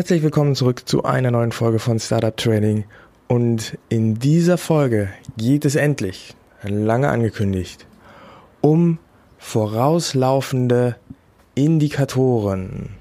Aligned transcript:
Herzlich 0.00 0.22
willkommen 0.22 0.54
zurück 0.54 0.88
zu 0.88 1.04
einer 1.04 1.30
neuen 1.30 1.52
Folge 1.52 1.78
von 1.78 2.00
Startup 2.00 2.34
Training. 2.34 2.84
Und 3.28 3.76
in 3.90 4.14
dieser 4.14 4.56
Folge 4.56 5.10
geht 5.36 5.66
es 5.66 5.74
endlich, 5.74 6.34
lange 6.62 7.10
angekündigt, 7.10 7.86
um 8.62 8.98
vorauslaufende 9.36 10.96
Indikatoren. 11.54 12.96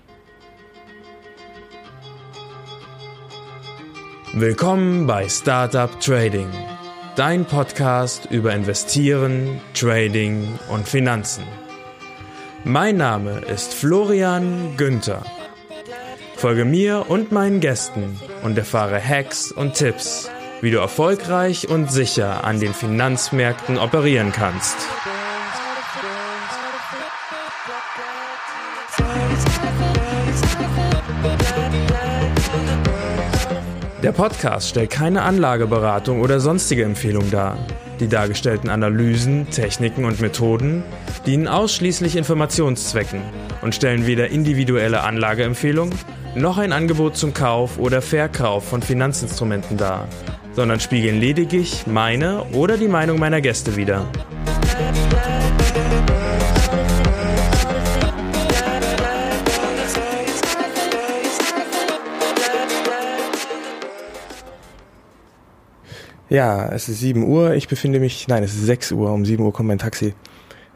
Willkommen 4.34 5.08
bei 5.08 5.30
Startup 5.30 5.98
Trading, 6.02 6.50
dein 7.16 7.46
Podcast 7.46 8.28
über 8.30 8.54
Investieren, 8.54 9.62
Trading 9.74 10.60
und 10.70 10.86
Finanzen. 10.86 11.46
Mein 12.66 12.98
Name 12.98 13.40
ist 13.50 13.74
Florian 13.74 14.76
Günther. 14.76 15.24
Folge 16.40 16.64
mir 16.64 17.08
und 17.10 17.34
meinen 17.34 17.60
Gästen 17.60 18.18
und 18.44 18.58
erfahre 18.58 18.98
Hacks 18.98 19.52
und 19.52 19.74
Tipps, 19.74 20.32
wie 20.62 20.72
du 20.72 20.78
erfolgreich 20.78 21.68
und 21.68 21.92
sicher 21.92 22.46
an 22.46 22.62
den 22.62 22.74
Finanzmärkten 22.74 23.78
operieren 23.78 24.32
kannst. 24.32 24.78
Der 34.02 34.14
Podcast 34.14 34.70
stellt 34.70 34.92
keine 34.92 35.24
Anlageberatung 35.24 36.22
oder 36.22 36.40
sonstige 36.40 36.86
Empfehlung 36.86 37.30
dar. 37.32 37.58
Die 38.00 38.08
dargestellten 38.08 38.70
Analysen, 38.70 39.50
Techniken 39.50 40.06
und 40.06 40.22
Methoden 40.22 40.84
dienen 41.26 41.50
ausschließlich 41.50 42.16
Informationszwecken 42.16 43.20
und 43.62 43.76
stellen 43.76 44.08
weder 44.08 44.30
individuelle 44.30 45.04
Anlageempfehlungen 45.04 45.94
noch 46.36 46.58
ein 46.58 46.72
Angebot 46.72 47.18
zum 47.18 47.34
Kauf 47.34 47.80
oder 47.80 48.02
Verkauf 48.02 48.66
von 48.66 48.82
Finanzinstrumenten 48.82 49.78
dar, 49.78 50.08
sondern 50.54 50.80
spiegeln 50.80 51.20
lediglich 51.20 51.88
meine 51.88 52.44
oder 52.54 52.78
die 52.78 52.88
Meinung 52.88 53.20
meiner 53.20 53.42
Gäste 53.42 53.76
wider. 53.76 54.06
Ja, 66.30 66.70
es 66.72 66.88
ist 66.88 67.00
7 67.00 67.24
Uhr. 67.24 67.56
Ich 67.56 67.68
befinde 67.68 68.00
mich, 68.00 68.28
nein, 68.28 68.44
es 68.44 68.54
ist 68.54 68.66
6 68.66 68.92
Uhr. 68.92 69.12
Um 69.12 69.26
7 69.26 69.44
Uhr 69.44 69.52
kommt 69.52 69.68
mein 69.68 69.80
Taxi. 69.80 70.14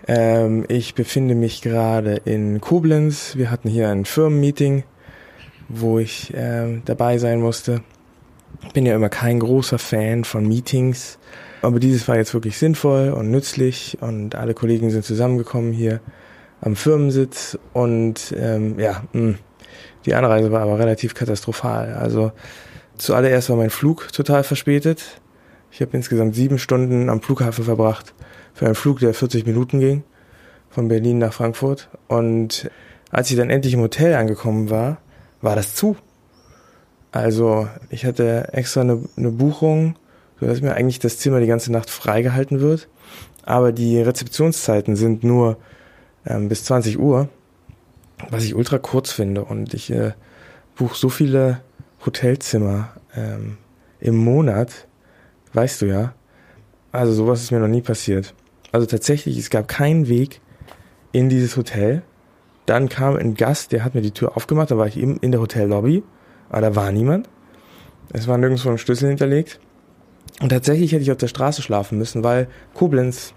Ähm, 0.08 0.66
ich 0.68 0.96
befinde 0.96 1.36
mich 1.36 1.62
gerade 1.62 2.16
in 2.26 2.60
Koblenz. 2.60 3.36
Wir 3.36 3.52
hatten 3.52 3.70
hier 3.70 3.90
ein 3.90 4.06
Firmenmeeting 4.06 4.84
wo 5.80 6.00
ich 6.00 6.34
äh, 6.34 6.82
dabei 6.86 7.18
sein 7.18 7.42
musste. 7.42 7.82
Bin 8.74 8.86
ja 8.86 8.96
immer 8.96 9.10
kein 9.10 9.40
großer 9.40 9.80
Fan 9.80 10.24
von 10.24 10.48
Meetings, 10.48 11.18
aber 11.62 11.80
dieses 11.80 12.08
war 12.08 12.18
jetzt 12.18 12.34
wirklich 12.34 12.58
sinnvoll 12.58 13.10
und 13.12 13.32
nützlich 13.32 13.98
und 14.02 14.36
alle 14.36 14.54
Kollegen 14.54 14.90
sind 14.90 15.06
zusammengekommen 15.06 15.74
hier 15.74 16.02
am 16.62 16.76
Firmensitz 16.76 17.58
und 17.74 18.34
ähm, 18.38 18.80
ja, 18.80 19.04
mh, 19.14 19.22
hm, 19.22 19.38
die 20.06 20.14
Anreise 20.16 20.52
war 20.52 20.62
aber 20.62 20.80
relativ 20.80 21.14
katastrophal. 21.14 21.94
Also 21.94 22.32
zuallererst 22.98 23.50
war 23.50 23.58
mein 23.58 23.70
Flug 23.70 24.12
total 24.12 24.44
verspätet. 24.44 25.22
Ich 25.72 25.82
habe 25.82 25.96
insgesamt 25.96 26.36
sieben 26.36 26.60
Stunden 26.60 27.10
am 27.10 27.22
Flughafen 27.22 27.64
verbracht 27.64 28.14
für 28.54 28.66
einen 28.66 28.76
Flug, 28.76 29.00
der 29.00 29.14
40 29.14 29.46
Minuten 29.46 29.80
ging, 29.80 30.04
von 30.70 30.88
Berlin 30.88 31.18
nach 31.18 31.34
Frankfurt. 31.34 31.90
Und 32.08 32.70
als 33.10 33.32
ich 33.32 33.38
dann 33.38 33.50
endlich 33.50 33.74
im 33.74 33.82
Hotel 33.82 34.14
angekommen 34.16 34.70
war, 34.70 34.98
war 35.44 35.56
das 35.56 35.76
zu. 35.76 35.96
Also 37.12 37.68
ich 37.90 38.06
hatte 38.06 38.50
extra 38.54 38.82
eine, 38.82 39.04
eine 39.16 39.30
Buchung, 39.30 39.96
sodass 40.40 40.62
mir 40.62 40.74
eigentlich 40.74 41.00
das 41.00 41.20
Zimmer 41.20 41.40
die 41.40 41.48
ganze 41.48 41.72
Nacht 41.72 41.90
freigehalten 41.90 42.60
wird. 42.60 42.88
Aber 43.44 43.72
die 43.72 44.02
Rezeptionszeiten 44.02 44.96
sind 44.96 45.24
nur 45.24 45.58
ähm, 46.26 46.50
bis 46.50 46.64
20 46.64 46.98
Uhr, 46.98 47.30
was 48.30 48.44
ich 48.46 48.56
ultra 48.56 48.80
kurz 48.80 49.12
finde. 49.12 49.44
Und 49.44 49.74
ich 49.74 49.92
äh, 49.92 50.14
buche 50.76 50.98
so 50.98 51.10
viele 51.10 51.62
Hotelzimmer 52.06 52.90
ähm, 53.16 53.58
im 54.00 54.16
Monat, 54.16 54.88
weißt 55.54 55.82
du 55.82 55.86
ja. 55.86 56.14
Also 56.92 57.14
sowas 57.14 57.42
ist 57.42 57.52
mir 57.52 57.60
noch 57.60 57.68
nie 57.68 57.82
passiert. 57.82 58.34
Also 58.72 58.88
tatsächlich, 58.88 59.38
es 59.38 59.50
gab 59.50 59.68
keinen 59.68 60.08
Weg 60.08 60.42
in 61.12 61.30
dieses 61.30 61.58
Hotel. 61.58 62.02
Dann 62.66 62.90
kam 62.90 63.16
ein 63.16 63.36
Gast, 63.36 63.72
der 63.72 63.84
hat 63.84 63.94
mir 63.94 64.02
die 64.02 64.12
Tür 64.12 64.38
aufgemacht, 64.38 64.72
da 64.72 64.78
war 64.78 64.88
ich 64.88 64.98
eben 64.98 65.18
in 65.18 65.32
der 65.32 65.42
Hotellobby, 65.42 66.04
aber 66.50 66.62
da 66.62 66.76
war 66.76 66.92
niemand. 66.92 67.30
Es 68.12 68.28
war 68.28 68.38
nirgendwo 68.38 68.70
ein 68.70 68.78
Schlüssel 68.78 69.10
hinterlegt. 69.10 69.60
Und 70.42 70.50
tatsächlich 70.50 70.92
hätte 70.92 71.04
ich 71.04 71.12
auf 71.12 71.18
der 71.18 71.28
Straße 71.28 71.62
schlafen 71.62 71.98
müssen, 71.98 72.24
weil 72.24 72.48
Koblenz 72.74 73.34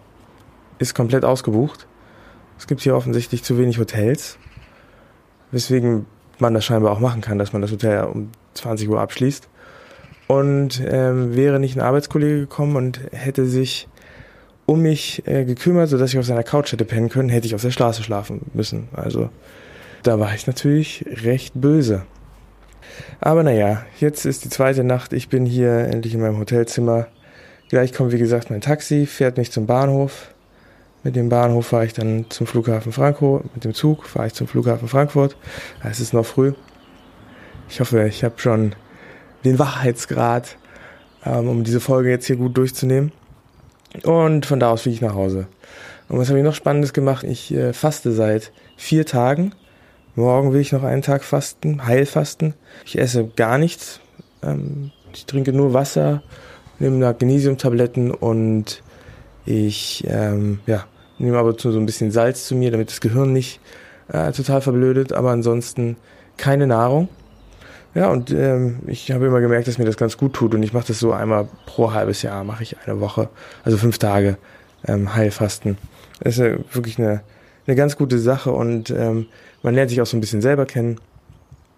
ist 0.78 0.94
komplett 0.94 1.24
ausgebucht. 1.24 1.86
Es 2.58 2.66
gibt 2.66 2.80
hier 2.80 2.96
offensichtlich 2.96 3.42
zu 3.42 3.58
wenig 3.58 3.78
Hotels, 3.78 4.38
weswegen 5.50 6.06
man 6.38 6.54
das 6.54 6.64
scheinbar 6.64 6.92
auch 6.92 7.00
machen 7.00 7.20
kann, 7.20 7.38
dass 7.38 7.52
man 7.52 7.62
das 7.62 7.72
Hotel 7.72 8.04
um 8.04 8.30
20 8.54 8.88
Uhr 8.88 9.00
abschließt. 9.00 9.48
Und 10.28 10.82
ähm, 10.84 11.36
wäre 11.36 11.60
nicht 11.60 11.76
ein 11.76 11.82
Arbeitskollege 11.82 12.40
gekommen 12.40 12.76
und 12.76 13.00
hätte 13.12 13.46
sich 13.46 13.88
um 14.66 14.82
mich 14.82 15.26
äh, 15.26 15.44
gekümmert, 15.44 15.88
sodass 15.88 16.12
ich 16.12 16.18
auf 16.18 16.26
seiner 16.26 16.42
Couch 16.42 16.72
hätte 16.72 16.84
pennen 16.84 17.08
können, 17.08 17.28
hätte 17.28 17.46
ich 17.46 17.54
auf 17.54 17.62
der 17.62 17.70
Straße 17.70 18.02
schlafen 18.02 18.42
müssen. 18.52 18.88
Also 18.92 19.30
da 20.02 20.18
war 20.18 20.34
ich 20.34 20.46
natürlich 20.46 21.04
recht 21.24 21.52
böse. 21.54 22.02
Aber 23.20 23.42
naja, 23.42 23.84
jetzt 23.98 24.24
ist 24.24 24.44
die 24.44 24.48
zweite 24.48 24.84
Nacht. 24.84 25.12
Ich 25.12 25.28
bin 25.28 25.46
hier 25.46 25.78
endlich 25.78 26.14
in 26.14 26.20
meinem 26.20 26.38
Hotelzimmer. 26.38 27.06
Gleich 27.68 27.92
kommt, 27.92 28.12
wie 28.12 28.18
gesagt, 28.18 28.50
mein 28.50 28.60
Taxi, 28.60 29.06
fährt 29.06 29.36
mich 29.36 29.50
zum 29.50 29.66
Bahnhof. 29.66 30.34
Mit 31.02 31.16
dem 31.16 31.28
Bahnhof 31.28 31.68
fahre 31.68 31.86
ich 31.86 31.92
dann 31.92 32.26
zum 32.30 32.46
Flughafen 32.46 32.92
Frankfurt. 32.92 33.54
Mit 33.54 33.64
dem 33.64 33.74
Zug 33.74 34.06
fahre 34.06 34.28
ich 34.28 34.34
zum 34.34 34.48
Flughafen 34.48 34.88
Frankfurt. 34.88 35.36
Es 35.84 36.00
ist 36.00 36.12
noch 36.12 36.26
früh. 36.26 36.52
Ich 37.68 37.80
hoffe, 37.80 38.06
ich 38.06 38.24
habe 38.24 38.38
schon 38.38 38.74
den 39.44 39.58
Wachheitsgrad, 39.58 40.56
ähm, 41.24 41.48
um 41.48 41.64
diese 41.64 41.80
Folge 41.80 42.10
jetzt 42.10 42.26
hier 42.26 42.36
gut 42.36 42.56
durchzunehmen. 42.56 43.12
Und 44.04 44.46
von 44.46 44.60
da 44.60 44.70
aus 44.70 44.82
fliege 44.82 44.96
ich 44.96 45.00
nach 45.00 45.14
Hause. 45.14 45.46
Und 46.08 46.18
was 46.18 46.28
habe 46.28 46.38
ich 46.38 46.44
noch 46.44 46.54
Spannendes 46.54 46.92
gemacht? 46.92 47.24
Ich 47.24 47.52
äh, 47.52 47.72
faste 47.72 48.12
seit 48.12 48.52
vier 48.76 49.06
Tagen. 49.06 49.52
Morgen 50.14 50.52
will 50.52 50.60
ich 50.60 50.72
noch 50.72 50.82
einen 50.82 51.02
Tag 51.02 51.24
fasten, 51.24 51.84
Heilfasten. 51.86 52.54
Ich 52.84 52.98
esse 52.98 53.26
gar 53.36 53.58
nichts. 53.58 54.00
Ähm, 54.42 54.92
ich 55.12 55.26
trinke 55.26 55.52
nur 55.52 55.74
Wasser, 55.74 56.22
nehme 56.78 56.98
Magnesiumtabletten 56.98 58.10
und 58.10 58.82
ich 59.44 60.04
ähm, 60.08 60.60
ja, 60.66 60.84
nehme 61.18 61.38
aber 61.38 61.54
so 61.58 61.70
ein 61.70 61.86
bisschen 61.86 62.10
Salz 62.10 62.46
zu 62.46 62.54
mir, 62.54 62.70
damit 62.70 62.90
das 62.90 63.00
Gehirn 63.00 63.32
nicht 63.32 63.60
äh, 64.08 64.32
total 64.32 64.60
verblödet. 64.60 65.12
Aber 65.12 65.30
ansonsten 65.30 65.96
keine 66.36 66.66
Nahrung. 66.66 67.08
Ja, 67.96 68.10
und 68.10 68.30
ähm, 68.30 68.80
ich 68.88 69.10
habe 69.10 69.24
immer 69.24 69.40
gemerkt, 69.40 69.68
dass 69.68 69.78
mir 69.78 69.86
das 69.86 69.96
ganz 69.96 70.18
gut 70.18 70.34
tut 70.34 70.54
und 70.54 70.62
ich 70.62 70.74
mache 70.74 70.88
das 70.88 71.00
so 71.00 71.12
einmal 71.12 71.48
pro 71.64 71.94
halbes 71.94 72.20
Jahr, 72.20 72.44
mache 72.44 72.62
ich 72.62 72.76
eine 72.84 73.00
Woche, 73.00 73.30
also 73.64 73.78
fünf 73.78 73.96
Tage 73.96 74.36
ähm, 74.86 75.14
Heilfasten. 75.14 75.78
Das 76.20 76.36
ist 76.36 76.44
ja 76.44 76.58
wirklich 76.74 76.98
eine, 76.98 77.22
eine 77.66 77.74
ganz 77.74 77.96
gute 77.96 78.18
Sache 78.18 78.52
und 78.52 78.90
ähm, 78.90 79.28
man 79.62 79.74
lernt 79.74 79.88
sich 79.88 80.02
auch 80.02 80.06
so 80.06 80.14
ein 80.14 80.20
bisschen 80.20 80.42
selber 80.42 80.66
kennen 80.66 81.00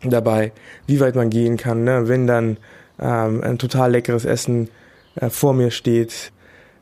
dabei, 0.03 0.51
wie 0.89 0.99
weit 0.99 1.15
man 1.15 1.31
gehen 1.31 1.57
kann, 1.57 1.85
ne? 1.85 2.09
wenn 2.09 2.27
dann 2.27 2.57
ähm, 2.99 3.45
ein 3.45 3.59
total 3.59 3.93
leckeres 3.93 4.25
Essen 4.25 4.71
äh, 5.15 5.31
vor 5.31 5.55
mir 5.55 5.71
steht, 5.71 6.33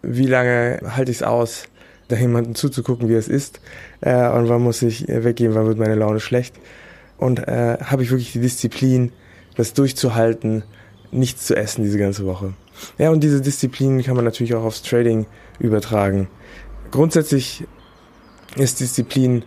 wie 0.00 0.26
lange 0.26 0.80
halte 0.96 1.10
ich 1.10 1.18
es 1.18 1.22
aus, 1.22 1.64
da 2.08 2.16
jemanden 2.16 2.54
zuzugucken, 2.54 3.10
wie 3.10 3.14
es 3.14 3.28
ist 3.28 3.60
äh, 4.00 4.30
und 4.30 4.48
wann 4.48 4.62
muss 4.62 4.80
ich 4.80 5.10
äh, 5.10 5.24
weggehen, 5.24 5.54
wann 5.54 5.66
wird 5.66 5.76
meine 5.76 5.94
Laune 5.94 6.20
schlecht 6.20 6.54
und 7.18 7.46
äh, 7.46 7.76
habe 7.82 8.02
ich 8.02 8.10
wirklich 8.10 8.32
die 8.32 8.40
Disziplin, 8.40 9.12
das 9.56 9.72
durchzuhalten, 9.72 10.64
nichts 11.10 11.46
zu 11.46 11.56
essen 11.56 11.82
diese 11.82 11.98
ganze 11.98 12.26
Woche. 12.26 12.54
Ja, 12.98 13.10
und 13.10 13.22
diese 13.22 13.40
Disziplin 13.40 14.02
kann 14.02 14.16
man 14.16 14.24
natürlich 14.24 14.54
auch 14.54 14.64
aufs 14.64 14.82
Trading 14.82 15.26
übertragen. 15.58 16.28
Grundsätzlich 16.90 17.64
ist 18.56 18.80
Disziplin 18.80 19.44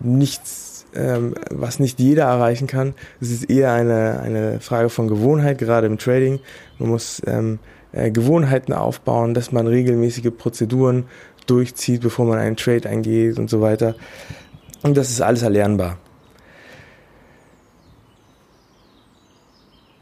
nichts, 0.00 0.86
ähm, 0.94 1.34
was 1.50 1.78
nicht 1.78 1.98
jeder 1.98 2.24
erreichen 2.24 2.66
kann. 2.66 2.94
Es 3.20 3.30
ist 3.30 3.50
eher 3.50 3.72
eine, 3.72 4.20
eine 4.20 4.60
Frage 4.60 4.88
von 4.88 5.08
Gewohnheit, 5.08 5.58
gerade 5.58 5.86
im 5.86 5.98
Trading. 5.98 6.40
Man 6.78 6.90
muss 6.90 7.22
ähm, 7.26 7.58
äh, 7.92 8.10
Gewohnheiten 8.10 8.72
aufbauen, 8.72 9.34
dass 9.34 9.52
man 9.52 9.66
regelmäßige 9.66 10.30
Prozeduren 10.36 11.04
durchzieht, 11.46 12.02
bevor 12.02 12.26
man 12.26 12.38
einen 12.38 12.56
Trade 12.56 12.88
eingeht 12.88 13.38
und 13.38 13.50
so 13.50 13.60
weiter. 13.60 13.94
Und 14.82 14.96
das 14.96 15.10
ist 15.10 15.20
alles 15.20 15.42
erlernbar. 15.42 15.98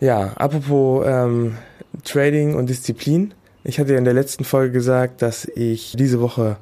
Ja, 0.01 0.33
apropos 0.37 1.05
ähm, 1.07 1.57
Trading 2.05 2.55
und 2.55 2.69
Disziplin. 2.69 3.33
Ich 3.63 3.79
hatte 3.79 3.93
ja 3.93 3.99
in 3.99 4.05
der 4.05 4.15
letzten 4.15 4.45
Folge 4.45 4.73
gesagt, 4.73 5.23
dass 5.23 5.47
ich 5.47 5.95
diese 5.97 6.21
Woche 6.21 6.57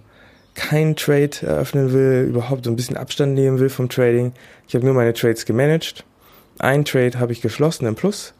kein 0.55 0.97
Trade 0.97 1.31
eröffnen 1.43 1.93
will, 1.93 2.27
überhaupt 2.29 2.65
so 2.65 2.71
ein 2.71 2.77
bisschen 2.77 2.97
Abstand 2.97 3.35
nehmen 3.35 3.59
will 3.59 3.71
vom 3.71 3.89
Trading. 3.89 4.33
Ich 4.69 4.75
habe 4.75 4.85
nur 4.85 4.95
meine 4.95 5.15
Trades 5.15 5.47
gemanagt, 5.47 6.05
ein 6.59 6.85
Trade 6.85 7.19
habe 7.19 7.33
ich 7.33 7.41
geschlossen 7.41 7.87
im 7.87 7.95
Plus. 7.95 8.35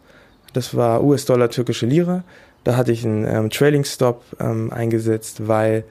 Das 0.53 0.77
war 0.77 1.03
US-Dollar 1.03 1.51
türkische 1.51 1.87
Lira. 1.87 2.25
Da 2.65 2.77
hatte 2.77 2.93
ich 2.93 3.05
einen 3.05 3.27
ähm, 3.27 3.51
Trailing 3.51 3.85
Stop 3.85 4.23
ähm, 4.39 4.71
eingesetzt, 4.73 5.49
weil 5.49 5.85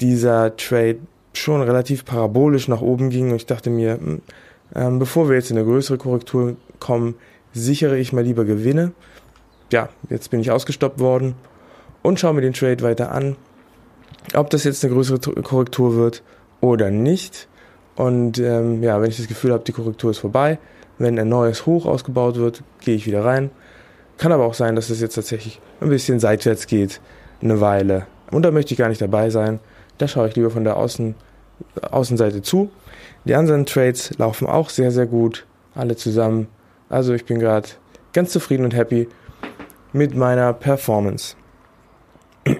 dieser 0.00 0.56
Trade 0.56 0.98
schon 1.32 1.62
relativ 1.62 2.04
parabolisch 2.04 2.68
nach 2.68 2.82
oben 2.82 3.10
ging 3.10 3.30
und 3.30 3.36
ich 3.36 3.46
dachte 3.46 3.70
mir, 3.70 3.94
hm, 3.94 4.20
ähm, 4.74 4.98
bevor 4.98 5.28
wir 5.28 5.36
jetzt 5.36 5.50
in 5.50 5.56
eine 5.56 5.66
größere 5.66 5.98
Korrektur 5.98 6.56
kommen, 6.78 7.14
sichere 7.52 7.98
ich 7.98 8.12
mal 8.12 8.24
lieber 8.24 8.44
Gewinne. 8.44 8.92
Ja, 9.70 9.88
jetzt 10.10 10.30
bin 10.30 10.40
ich 10.40 10.50
ausgestoppt 10.50 11.00
worden 11.00 11.34
und 12.02 12.20
schaue 12.20 12.34
mir 12.34 12.42
den 12.42 12.52
Trade 12.52 12.82
weiter 12.82 13.12
an, 13.12 13.36
ob 14.34 14.50
das 14.50 14.64
jetzt 14.64 14.84
eine 14.84 14.92
größere 14.92 15.18
Korrektur 15.42 15.96
wird 15.96 16.22
oder 16.60 16.90
nicht. 16.90 17.48
Und 17.96 18.38
ähm, 18.38 18.82
ja, 18.82 19.00
wenn 19.00 19.10
ich 19.10 19.16
das 19.16 19.28
Gefühl 19.28 19.52
habe, 19.52 19.64
die 19.64 19.72
Korrektur 19.72 20.10
ist 20.10 20.18
vorbei, 20.18 20.58
wenn 20.98 21.18
ein 21.18 21.28
neues 21.28 21.66
Hoch 21.66 21.86
ausgebaut 21.86 22.36
wird, 22.36 22.62
gehe 22.80 22.94
ich 22.94 23.06
wieder 23.06 23.24
rein. 23.24 23.50
Kann 24.18 24.32
aber 24.32 24.44
auch 24.44 24.54
sein, 24.54 24.76
dass 24.76 24.90
es 24.90 25.00
jetzt 25.00 25.14
tatsächlich 25.14 25.60
ein 25.80 25.88
bisschen 25.88 26.20
seitwärts 26.20 26.66
geht, 26.66 27.00
eine 27.42 27.60
Weile. 27.60 28.06
Und 28.30 28.42
da 28.42 28.50
möchte 28.50 28.72
ich 28.72 28.78
gar 28.78 28.88
nicht 28.88 29.02
dabei 29.02 29.30
sein. 29.30 29.60
Da 29.98 30.08
schaue 30.08 30.28
ich 30.28 30.36
lieber 30.36 30.50
von 30.50 30.64
der 30.64 30.76
Außen, 30.76 31.14
Außenseite 31.90 32.42
zu. 32.42 32.70
Die 33.24 33.34
anderen 33.34 33.66
Trades 33.66 34.16
laufen 34.18 34.46
auch 34.46 34.70
sehr, 34.70 34.90
sehr 34.90 35.06
gut. 35.06 35.46
Alle 35.74 35.96
zusammen. 35.96 36.48
Also 36.92 37.14
ich 37.14 37.24
bin 37.24 37.38
gerade 37.38 37.70
ganz 38.12 38.32
zufrieden 38.32 38.64
und 38.64 38.74
happy 38.74 39.08
mit 39.94 40.14
meiner 40.14 40.52
Performance. 40.52 41.36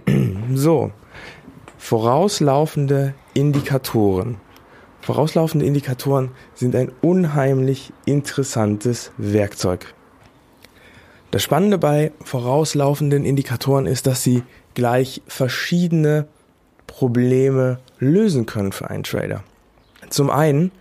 so, 0.55 0.90
vorauslaufende 1.76 3.12
Indikatoren. 3.34 4.38
Vorauslaufende 5.02 5.67
Indikatoren 5.67 6.31
sind 6.55 6.75
ein 6.75 6.90
unheimlich 7.02 7.93
interessantes 8.06 9.12
Werkzeug. 9.19 9.93
Das 11.31 11.43
Spannende 11.43 11.76
bei 11.76 12.11
vorauslaufenden 12.25 13.26
Indikatoren 13.26 13.84
ist, 13.84 14.06
dass 14.06 14.23
sie 14.23 14.44
gleich 14.73 15.20
verschiedene 15.26 16.26
Probleme 16.87 17.81
lösen 17.99 18.46
können 18.46 18.73
für 18.73 18.88
einen 18.88 19.02
Trader. 19.02 19.44
Zum 20.08 20.31
einen 20.31 20.73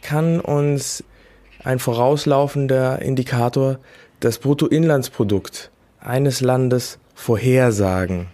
kann 0.00 0.38
uns 0.38 1.02
ein 1.64 1.78
vorauslaufender 1.78 3.02
Indikator 3.02 3.78
das 4.20 4.38
Bruttoinlandsprodukt 4.38 5.70
eines 6.00 6.40
Landes 6.40 6.98
vorhersagen. 7.14 8.28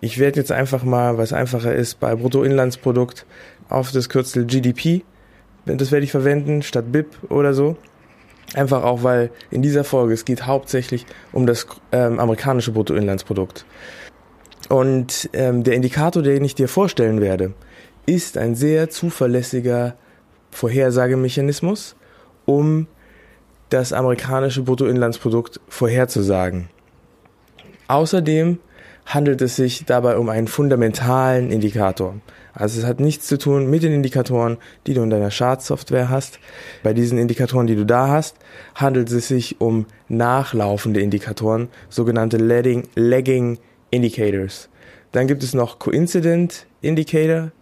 Ich 0.00 0.18
werde 0.18 0.40
jetzt 0.40 0.52
einfach 0.52 0.82
mal, 0.82 1.18
was 1.18 1.32
einfacher 1.32 1.74
ist, 1.74 2.00
bei 2.00 2.14
Bruttoinlandsprodukt 2.14 3.26
auf 3.68 3.92
das 3.92 4.08
Kürzel 4.08 4.46
GDP. 4.46 5.02
Das 5.66 5.92
werde 5.92 6.04
ich 6.04 6.10
verwenden 6.10 6.62
statt 6.62 6.90
BIP 6.90 7.30
oder 7.30 7.54
so. 7.54 7.76
Einfach 8.54 8.82
auch, 8.82 9.02
weil 9.02 9.30
in 9.50 9.62
dieser 9.62 9.84
Folge 9.84 10.14
es 10.14 10.24
geht 10.24 10.46
hauptsächlich 10.46 11.06
um 11.32 11.46
das 11.46 11.66
ähm, 11.92 12.18
amerikanische 12.18 12.72
Bruttoinlandsprodukt. 12.72 13.64
Und 14.68 15.30
ähm, 15.32 15.62
der 15.62 15.74
Indikator, 15.74 16.22
den 16.22 16.44
ich 16.44 16.54
dir 16.54 16.68
vorstellen 16.68 17.20
werde, 17.20 17.52
ist 18.06 18.38
ein 18.38 18.54
sehr 18.54 18.90
zuverlässiger 18.90 19.94
Vorhersagemechanismus, 20.50 21.94
um 22.50 22.88
das 23.68 23.92
amerikanische 23.92 24.62
Bruttoinlandsprodukt 24.62 25.60
vorherzusagen. 25.68 26.68
Außerdem 27.86 28.58
handelt 29.06 29.40
es 29.40 29.54
sich 29.56 29.84
dabei 29.84 30.16
um 30.16 30.28
einen 30.28 30.48
fundamentalen 30.48 31.52
Indikator. 31.52 32.16
Also 32.52 32.80
es 32.80 32.86
hat 32.86 32.98
nichts 32.98 33.28
zu 33.28 33.38
tun 33.38 33.70
mit 33.70 33.84
den 33.84 33.92
Indikatoren, 33.92 34.58
die 34.86 34.94
du 34.94 35.02
in 35.02 35.10
deiner 35.10 35.30
Chartsoftware 35.30 36.08
hast. 36.08 36.40
Bei 36.82 36.92
diesen 36.92 37.18
Indikatoren, 37.18 37.68
die 37.68 37.76
du 37.76 37.86
da 37.86 38.08
hast, 38.08 38.36
handelt 38.74 39.10
es 39.10 39.28
sich 39.28 39.60
um 39.60 39.86
nachlaufende 40.08 41.00
Indikatoren, 41.00 41.68
sogenannte 41.88 42.36
Lagging, 42.36 42.88
Lagging 42.96 43.58
Indicators. 43.90 44.68
Dann 45.12 45.28
gibt 45.28 45.44
es 45.44 45.54
noch 45.54 45.78
Coincident 45.78 46.66
Indicator, 46.80 47.52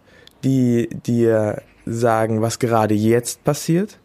die 0.43 0.89
dir 1.05 1.61
sagen, 1.85 2.41
was 2.41 2.57
gerade 2.59 2.95
jetzt 2.95 3.43
passiert. 3.43 3.99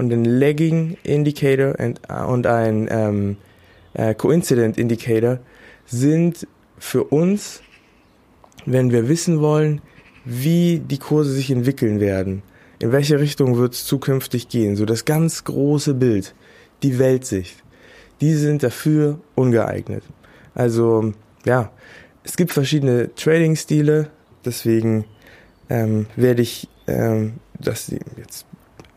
Und 0.00 0.10
ein 0.14 0.24
Lagging 0.24 0.96
Indicator 1.02 1.74
und 2.26 2.46
ein 2.46 2.88
ähm, 2.90 3.36
äh, 3.92 4.14
Coincident 4.14 4.78
Indicator 4.78 5.40
sind 5.84 6.48
für 6.78 7.04
uns, 7.04 7.60
wenn 8.64 8.92
wir 8.92 9.10
wissen 9.10 9.42
wollen, 9.42 9.82
wie 10.24 10.78
die 10.78 10.96
Kurse 10.96 11.32
sich 11.32 11.50
entwickeln 11.50 12.00
werden, 12.00 12.42
in 12.78 12.92
welche 12.92 13.20
Richtung 13.20 13.58
wird 13.58 13.74
es 13.74 13.84
zukünftig 13.84 14.48
gehen, 14.48 14.74
so 14.74 14.86
das 14.86 15.04
ganz 15.04 15.44
große 15.44 15.92
Bild, 15.92 16.34
die 16.82 16.98
Weltsicht, 16.98 17.62
die 18.22 18.32
sind 18.32 18.62
dafür 18.62 19.20
ungeeignet. 19.34 20.04
Also 20.54 21.12
ja, 21.44 21.70
es 22.24 22.38
gibt 22.38 22.52
verschiedene 22.52 23.14
Trading-Stile, 23.16 24.08
deswegen 24.46 25.04
ähm, 25.68 26.06
werde 26.16 26.40
ich 26.40 26.70
ähm, 26.86 27.34
das 27.58 27.92
jetzt 28.16 28.46
äh, 28.46 28.49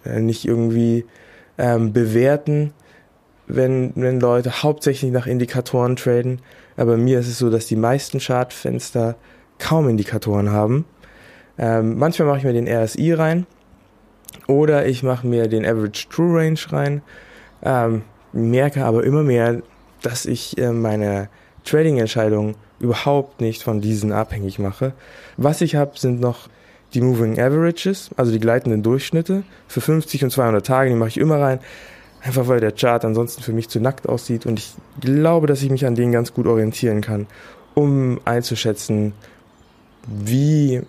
nicht 0.06 0.46
irgendwie 0.46 1.06
ähm, 1.58 1.94
bewerten, 1.94 2.74
wenn, 3.48 3.92
wenn 3.96 4.20
Leute 4.20 4.64
hauptsächlich 4.64 5.12
nach 5.12 5.28
Indikatoren 5.28 5.96
traden. 5.96 6.42
Aber 6.78 6.98
mir 6.98 7.20
ist 7.20 7.28
es 7.28 7.38
so, 7.38 7.50
dass 7.50 7.68
die 7.68 7.76
meisten 7.76 8.20
Chartfenster 8.20 9.16
kaum 9.60 9.88
Indikatoren 9.90 10.52
haben. 10.52 10.86
Ähm, 11.58 11.98
manchmal 11.98 12.28
mache 12.28 12.40
ich 12.40 12.44
mir 12.44 12.54
den 12.54 12.68
RSI 12.68 13.14
rein 13.14 13.46
oder 14.48 14.88
ich 14.88 15.04
mache 15.04 15.28
mir 15.28 15.48
den 15.48 15.66
Average 15.66 16.10
True 16.10 16.40
Range 16.40 16.60
rein. 16.70 17.02
Ähm, 17.62 18.02
merke 18.32 18.86
aber 18.86 19.04
immer 19.04 19.24
mehr, 19.24 19.62
dass 20.02 20.26
ich 20.26 20.58
äh, 20.58 20.72
meine 20.72 21.30
Trading-Entscheidungen 21.64 22.56
überhaupt 22.80 23.40
nicht 23.40 23.64
von 23.64 23.80
diesen 23.80 24.12
abhängig 24.12 24.60
mache. 24.60 24.94
Was 25.38 25.62
ich 25.62 25.76
habe, 25.76 25.98
sind 25.98 26.20
noch 26.20 26.50
die 26.94 27.02
Moving 27.02 27.40
Averages, 27.40 28.12
also 28.18 28.32
die 28.32 28.40
gleitenden 28.40 28.84
Durchschnitte 28.84 29.44
für 29.68 29.82
50 29.82 30.26
und 30.26 30.30
200 30.30 30.66
Tage, 30.66 30.90
die 30.90 30.96
mache 30.96 31.10
ich 31.10 31.18
immer 31.18 31.40
rein. 31.40 31.60
Einfach 32.22 32.48
weil 32.48 32.62
der 32.62 32.72
Chart 32.72 33.04
ansonsten 33.04 33.44
für 33.44 33.52
mich 33.52 33.68
zu 33.68 33.82
nackt 33.82 34.08
aussieht 34.08 34.46
und 34.46 34.58
ich 34.58 34.74
glaube, 35.02 35.48
dass 35.48 35.62
ich 35.62 35.70
mich 35.70 35.86
an 35.86 35.96
denen 35.96 36.14
ganz 36.14 36.34
gut 36.34 36.48
orientieren 36.48 37.02
kann, 37.02 37.28
um 37.74 38.22
einzuschätzen, 38.24 39.14
wie, 40.08 40.82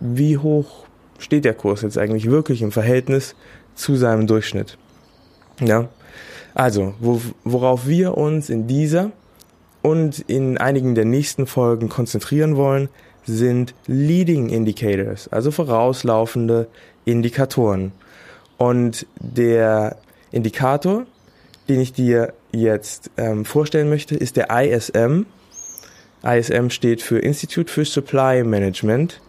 wie 0.00 0.38
hoch 0.38 0.86
steht 1.18 1.44
der 1.44 1.54
Kurs 1.54 1.82
jetzt 1.82 1.98
eigentlich 1.98 2.28
wirklich 2.28 2.62
im 2.62 2.72
Verhältnis 2.72 3.36
zu 3.74 3.96
seinem 3.96 4.26
Durchschnitt. 4.26 4.78
Ja. 5.60 5.88
Also, 6.54 6.94
wo, 7.00 7.20
worauf 7.44 7.86
wir 7.86 8.18
uns 8.18 8.50
in 8.50 8.66
dieser 8.66 9.12
und 9.80 10.18
in 10.20 10.58
einigen 10.58 10.94
der 10.94 11.04
nächsten 11.04 11.46
Folgen 11.46 11.88
konzentrieren 11.88 12.56
wollen, 12.56 12.88
sind 13.24 13.74
Leading 13.86 14.48
Indicators, 14.48 15.28
also 15.28 15.50
vorauslaufende 15.50 16.68
Indikatoren. 17.04 17.92
Und 18.58 19.06
der 19.18 19.96
Indikator, 20.30 21.06
den 21.68 21.80
ich 21.80 21.92
dir 21.92 22.32
jetzt 22.52 23.10
ähm, 23.16 23.44
vorstellen 23.44 23.88
möchte, 23.88 24.14
ist 24.14 24.36
der 24.36 24.48
ISM. 24.50 25.26
ISM 26.24 26.68
steht 26.70 27.02
für 27.02 27.18
Institute 27.18 27.72
for 27.72 27.84
Supply 27.84 28.44
Management. 28.44 29.20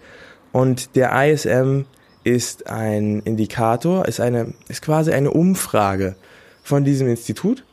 Und 0.51 0.95
der 0.95 1.11
ISM 1.25 1.85
ist 2.23 2.67
ein 2.67 3.21
Indikator, 3.21 4.05
ist 4.07 4.19
eine, 4.19 4.53
ist 4.67 4.81
quasi 4.81 5.11
eine 5.11 5.31
Umfrage 5.31 6.15
von 6.63 6.83
diesem 6.83 7.07
Institut 7.07 7.63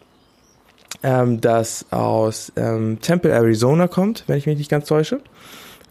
ähm, 1.03 1.41
das 1.41 1.87
aus 1.91 2.53
ähm, 2.57 2.99
Temple, 3.01 3.33
Arizona 3.33 3.89
kommt, 3.89 4.25
wenn 4.27 4.39
ich 4.39 4.47
mich 4.47 4.59
nicht 4.59 4.71
ganz 4.71 4.87
täusche. 4.87 5.21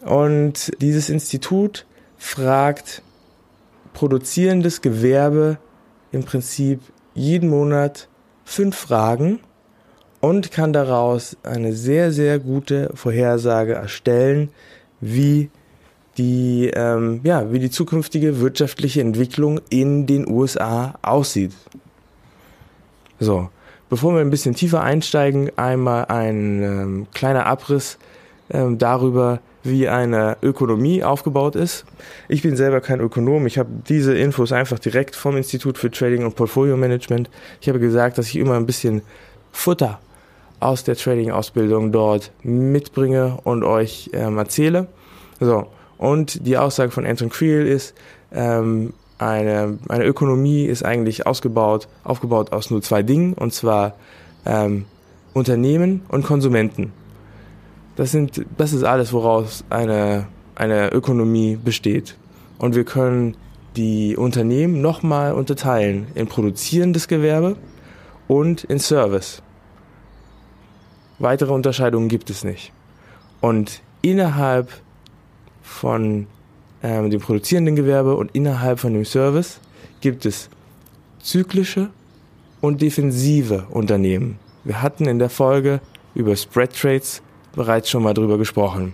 Und 0.02 0.72
dieses 0.82 1.10
Institut 1.10 1.86
fragt 2.18 3.02
produzierendes 3.94 4.82
Gewerbe 4.82 5.58
im 6.12 6.24
Prinzip 6.24 6.82
jeden 7.14 7.50
Monat 7.50 8.08
fünf 8.46 8.78
Fragen 8.78 9.40
und 10.22 10.52
kann 10.52 10.74
daraus 10.74 11.38
eine 11.44 11.74
sehr, 11.74 12.12
sehr 12.12 12.40
gute 12.40 12.92
Vorhersage 12.94 13.74
erstellen, 13.74 14.50
wie 15.02 15.50
die, 16.18 16.70
ähm, 16.74 17.22
ja, 17.24 17.52
wie 17.52 17.60
die 17.60 17.70
zukünftige 17.70 18.40
wirtschaftliche 18.42 19.02
Entwicklung 19.02 19.62
in 19.70 20.06
den 20.06 20.30
USA 20.30 20.96
aussieht. 21.02 21.54
So. 23.20 23.50
Bevor 23.90 24.14
wir 24.14 24.22
ein 24.22 24.30
bisschen 24.30 24.54
tiefer 24.54 24.84
einsteigen, 24.84 25.50
einmal 25.56 26.06
ein 26.06 26.62
ähm, 26.62 27.08
kleiner 27.12 27.48
Abriss 27.48 27.98
ähm, 28.52 28.78
darüber, 28.78 29.40
wie 29.64 29.88
eine 29.88 30.38
Ökonomie 30.42 31.04
aufgebaut 31.04 31.56
ist. 31.56 31.86
Ich 32.28 32.42
bin 32.42 32.56
selber 32.56 32.82
kein 32.82 33.00
Ökonom. 33.00 33.46
Ich 33.46 33.58
habe 33.58 33.70
diese 33.88 34.18
Infos 34.18 34.52
einfach 34.52 34.80
direkt 34.80 35.16
vom 35.16 35.36
Institut 35.38 35.78
für 35.78 35.92
Trading 35.92 36.26
und 36.26 36.36
Portfolio 36.36 36.78
Management. 36.78 37.30
Ich 37.62 37.70
habe 37.70 37.80
gesagt, 37.80 38.18
dass 38.18 38.28
ich 38.28 38.38
immer 38.38 38.56
ein 38.56 38.66
bisschen 38.66 39.02
Futter 39.52 40.00
aus 40.60 40.84
der 40.84 40.96
Trading-Ausbildung 40.96 41.92
dort 41.92 42.32
mitbringe 42.44 43.40
und 43.44 43.64
euch 43.64 44.10
ähm, 44.14 44.38
erzähle. 44.38 44.88
So, 45.40 45.68
und 45.98 46.46
die 46.46 46.58
Aussage 46.58 46.92
von 46.92 47.06
Anton 47.06 47.30
Creel 47.30 47.66
ist, 47.68 47.94
ähm, 48.32 48.94
eine, 49.18 49.78
eine 49.90 50.06
Ökonomie 50.06 50.64
ist 50.66 50.84
eigentlich 50.84 51.28
ausgebaut, 51.28 51.88
aufgebaut 52.04 52.54
aus 52.54 52.72
nur 52.72 52.82
zwei 52.82 53.04
Dingen, 53.04 53.34
und 53.34 53.54
zwar 53.54 53.96
ähm, 54.46 54.86
Unternehmen 55.34 56.04
und 56.08 56.24
Konsumenten. 56.24 56.94
Das, 58.00 58.12
sind, 58.12 58.46
das 58.58 58.72
ist 58.72 58.84
alles, 58.84 59.12
woraus 59.12 59.66
eine, 59.70 60.26
eine 60.56 60.90
Ökonomie 60.94 61.58
besteht. 61.58 62.16
Und 62.58 62.74
wir 62.74 62.86
können 62.86 63.36
die 63.76 64.16
Unternehmen 64.16 64.80
nochmal 64.80 65.34
unterteilen 65.34 66.08
in 66.16 66.28
produzierendes 66.28 67.10
Gewerbe 67.10 67.58
und 68.30 68.64
in 68.64 68.80
Service. 68.80 69.44
Weitere 71.18 71.52
Unterscheidungen 71.52 72.08
gibt 72.08 72.30
es 72.30 72.46
nicht. 72.46 72.72
Und 73.42 73.82
innerhalb 74.02 74.70
von 75.62 76.28
ähm, 76.82 77.10
dem 77.10 77.20
produzierenden 77.20 77.76
Gewerbe 77.76 78.16
und 78.16 78.34
innerhalb 78.34 78.80
von 78.80 78.94
dem 78.94 79.04
Service 79.04 79.60
gibt 80.00 80.26
es 80.26 80.50
zyklische 81.22 81.90
und 82.62 82.82
defensive 82.82 83.66
Unternehmen. 83.70 84.40
Wir 84.64 84.82
hatten 84.82 85.06
in 85.06 85.20
der 85.20 85.30
Folge 85.30 85.82
über 86.16 86.38
Spread 86.38 86.74
Trades 86.74 87.22
bereits 87.54 87.90
schon 87.90 88.04
mal 88.04 88.14
drüber 88.14 88.38
gesprochen. 88.38 88.94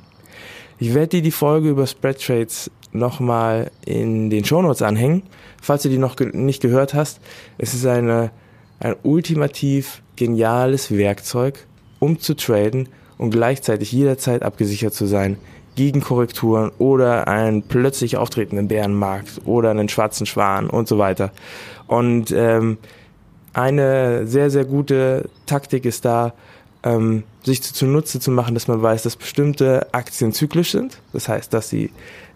Ich 0.78 0.94
werde 0.94 1.08
dir 1.08 1.22
die 1.22 1.32
Folge 1.32 1.70
über 1.70 1.88
Spread 1.88 2.22
Trades 2.22 2.70
nochmal 2.92 3.72
in 3.86 4.30
den 4.30 4.44
Shownotes 4.44 4.82
anhängen, 4.82 5.24
falls 5.62 5.84
du 5.84 5.90
die 5.90 5.98
noch 5.98 6.16
ge 6.16 6.36
nicht 6.36 6.62
gehört 6.62 6.94
hast. 6.94 7.20
Es 7.58 7.74
ist 7.74 7.86
eine, 7.86 8.32
ein 8.80 8.96
ultimativ 9.04 10.02
geniales 10.16 10.92
Werkzeug, 10.92 11.66
um 12.00 12.20
zu 12.20 12.36
traden 12.36 12.90
und 13.18 13.32
gleichzeitig 13.32 13.92
jederzeit 13.92 14.44
abgesichert 14.44 14.94
zu 14.94 15.06
sein 15.06 15.38
gegen 15.76 16.02
Korrekturen 16.02 16.72
oder 16.78 17.28
einen 17.28 17.64
plötzlich 17.64 18.18
auftretenden 18.18 18.68
Bärenmarkt 18.68 19.42
oder 19.46 19.72
einen 19.72 19.90
schwarzen 19.90 20.26
Schwan 20.26 20.70
und 20.70 20.88
so 20.88 20.98
weiter. 20.98 21.32
Und 21.88 22.32
ähm, 22.32 22.78
eine 23.54 24.28
sehr, 24.28 24.50
sehr 24.50 24.66
gute 24.66 25.30
Taktik 25.46 25.86
ist 25.86 26.06
da, 26.06 26.34
ähm, 26.86 27.24
sich 27.44 27.62
zunutze 27.62 28.20
zu 28.20 28.32
machen, 28.32 28.54
dass 28.54 28.68
man 28.68 28.82
weiß, 28.82 29.04
dass 29.04 29.18
bestimmte 29.18 29.94
Aktien 29.94 30.32
zyklisch 30.32 30.72
sind. 30.72 31.02
Das 31.12 31.28
heißt, 31.28 31.54
dass 31.54 31.68
sie 31.68 31.90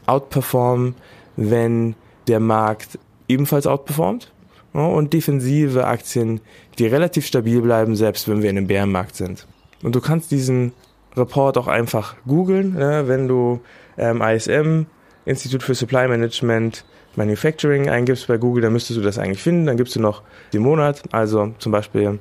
outperformen, 0.07 0.95
wenn 1.37 1.95
der 2.27 2.39
Markt 2.39 2.99
ebenfalls 3.27 3.67
outperformt. 3.67 4.31
Ja, 4.73 4.85
und 4.85 5.13
defensive 5.13 5.87
Aktien, 5.87 6.41
die 6.77 6.85
relativ 6.85 7.25
stabil 7.25 7.61
bleiben, 7.61 7.95
selbst 7.95 8.27
wenn 8.27 8.43
wir 8.43 8.49
in 8.49 8.57
einem 8.57 8.67
Bärenmarkt 8.67 9.15
sind. 9.15 9.47
Und 9.81 9.95
du 9.95 10.01
kannst 10.01 10.29
diesen 10.31 10.73
Report 11.15 11.57
auch 11.57 11.67
einfach 11.67 12.15
googeln, 12.27 12.73
ne, 12.73 13.03
wenn 13.07 13.27
du 13.27 13.61
ähm, 13.97 14.21
ISM, 14.21 14.85
Institute 15.25 15.65
for 15.65 15.73
Supply 15.73 16.07
Management, 16.07 16.85
Manufacturing 17.15 17.89
eingibst 17.89 18.27
bei 18.27 18.37
Google, 18.37 18.61
dann 18.61 18.73
müsstest 18.73 18.99
du 18.99 19.03
das 19.03 19.17
eigentlich 19.17 19.41
finden. 19.41 19.65
Dann 19.65 19.77
gibst 19.77 19.95
du 19.95 19.99
noch 19.99 20.21
den 20.53 20.61
Monat, 20.61 21.01
also 21.11 21.53
zum 21.57 21.71
Beispiel 21.71 22.19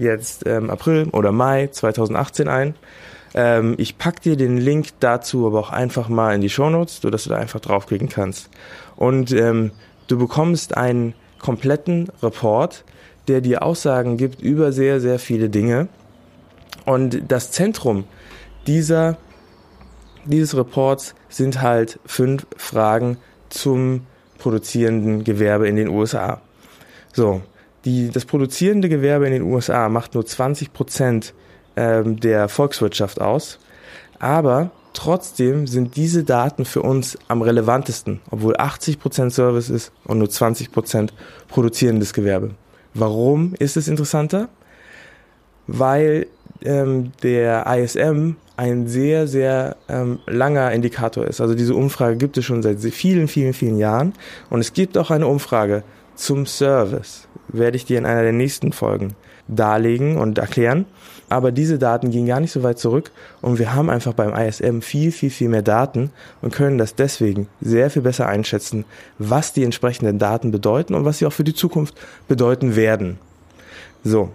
jetzt 0.00 0.46
ähm, 0.46 0.70
April 0.70 1.08
oder 1.12 1.32
Mai 1.32 1.68
2018 1.68 2.48
ein. 2.48 2.74
Ähm, 3.34 3.74
ich 3.78 3.98
pack 3.98 4.20
dir 4.22 4.36
den 4.36 4.56
Link 4.56 4.88
dazu 5.00 5.46
aber 5.46 5.60
auch 5.60 5.70
einfach 5.70 6.08
mal 6.08 6.34
in 6.34 6.40
die 6.40 6.48
Show 6.48 6.70
Notes, 6.70 7.00
sodass 7.00 7.24
du 7.24 7.30
da 7.30 7.36
einfach 7.36 7.60
draufklicken 7.60 8.08
kannst. 8.08 8.50
Und 8.96 9.32
ähm, 9.32 9.72
du 10.08 10.18
bekommst 10.18 10.76
einen 10.76 11.14
kompletten 11.38 12.08
Report, 12.22 12.84
der 13.28 13.40
dir 13.40 13.62
Aussagen 13.62 14.16
gibt 14.16 14.42
über 14.42 14.72
sehr, 14.72 15.00
sehr 15.00 15.18
viele 15.18 15.48
Dinge. 15.48 15.88
Und 16.84 17.22
das 17.28 17.52
Zentrum 17.52 18.04
dieser, 18.66 19.16
dieses 20.24 20.56
Reports 20.56 21.14
sind 21.28 21.62
halt 21.62 21.98
fünf 22.04 22.46
Fragen 22.56 23.18
zum 23.48 24.06
produzierenden 24.38 25.24
Gewerbe 25.24 25.68
in 25.68 25.76
den 25.76 25.88
USA. 25.88 26.40
So, 27.12 27.42
die, 27.84 28.10
das 28.10 28.24
produzierende 28.24 28.88
Gewerbe 28.88 29.26
in 29.26 29.32
den 29.32 29.42
USA 29.42 29.88
macht 29.88 30.14
nur 30.14 30.26
20 30.26 30.72
Prozent 30.72 31.34
ähm, 31.76 32.20
der 32.20 32.48
Volkswirtschaft 32.48 33.20
aus, 33.20 33.58
aber 34.18 34.70
trotzdem 34.92 35.66
sind 35.66 35.96
diese 35.96 36.24
Daten 36.24 36.64
für 36.64 36.82
uns 36.82 37.18
am 37.28 37.42
relevantesten, 37.42 38.20
obwohl 38.30 38.56
80 38.56 38.98
Prozent 38.98 39.32
Service 39.32 39.70
ist 39.70 39.92
und 40.04 40.18
nur 40.18 40.28
20 40.28 40.72
Prozent 40.72 41.14
produzierendes 41.48 42.12
Gewerbe. 42.12 42.50
Warum 42.92 43.54
ist 43.58 43.76
es 43.76 43.88
interessanter? 43.88 44.48
Weil 45.66 46.26
ähm, 46.62 47.12
der 47.22 47.66
ISM 47.66 48.32
ein 48.56 48.88
sehr, 48.88 49.26
sehr 49.26 49.76
ähm, 49.88 50.18
langer 50.26 50.72
Indikator 50.72 51.24
ist. 51.26 51.40
Also 51.40 51.54
diese 51.54 51.74
Umfrage 51.74 52.16
gibt 52.16 52.36
es 52.36 52.44
schon 52.44 52.62
seit 52.62 52.80
vielen, 52.80 53.28
vielen, 53.28 53.54
vielen 53.54 53.78
Jahren. 53.78 54.12
Und 54.50 54.60
es 54.60 54.74
gibt 54.74 54.98
auch 54.98 55.10
eine 55.10 55.26
Umfrage 55.26 55.82
zum 56.14 56.44
Service. 56.44 57.26
Werde 57.52 57.76
ich 57.76 57.84
dir 57.84 57.98
in 57.98 58.06
einer 58.06 58.22
der 58.22 58.32
nächsten 58.32 58.72
Folgen 58.72 59.14
darlegen 59.48 60.16
und 60.16 60.38
erklären. 60.38 60.86
Aber 61.28 61.52
diese 61.52 61.78
Daten 61.78 62.10
gehen 62.10 62.26
gar 62.26 62.40
nicht 62.40 62.52
so 62.52 62.62
weit 62.62 62.78
zurück 62.78 63.10
und 63.40 63.58
wir 63.58 63.74
haben 63.74 63.90
einfach 63.90 64.14
beim 64.14 64.34
ISM 64.34 64.80
viel, 64.80 65.12
viel, 65.12 65.30
viel 65.30 65.48
mehr 65.48 65.62
Daten 65.62 66.10
und 66.42 66.52
können 66.52 66.78
das 66.78 66.94
deswegen 66.94 67.48
sehr 67.60 67.90
viel 67.90 68.02
besser 68.02 68.26
einschätzen, 68.26 68.84
was 69.18 69.52
die 69.52 69.64
entsprechenden 69.64 70.18
Daten 70.18 70.50
bedeuten 70.50 70.94
und 70.94 71.04
was 71.04 71.18
sie 71.18 71.26
auch 71.26 71.32
für 71.32 71.44
die 71.44 71.54
Zukunft 71.54 71.94
bedeuten 72.26 72.74
werden. 72.74 73.18
So, 74.02 74.30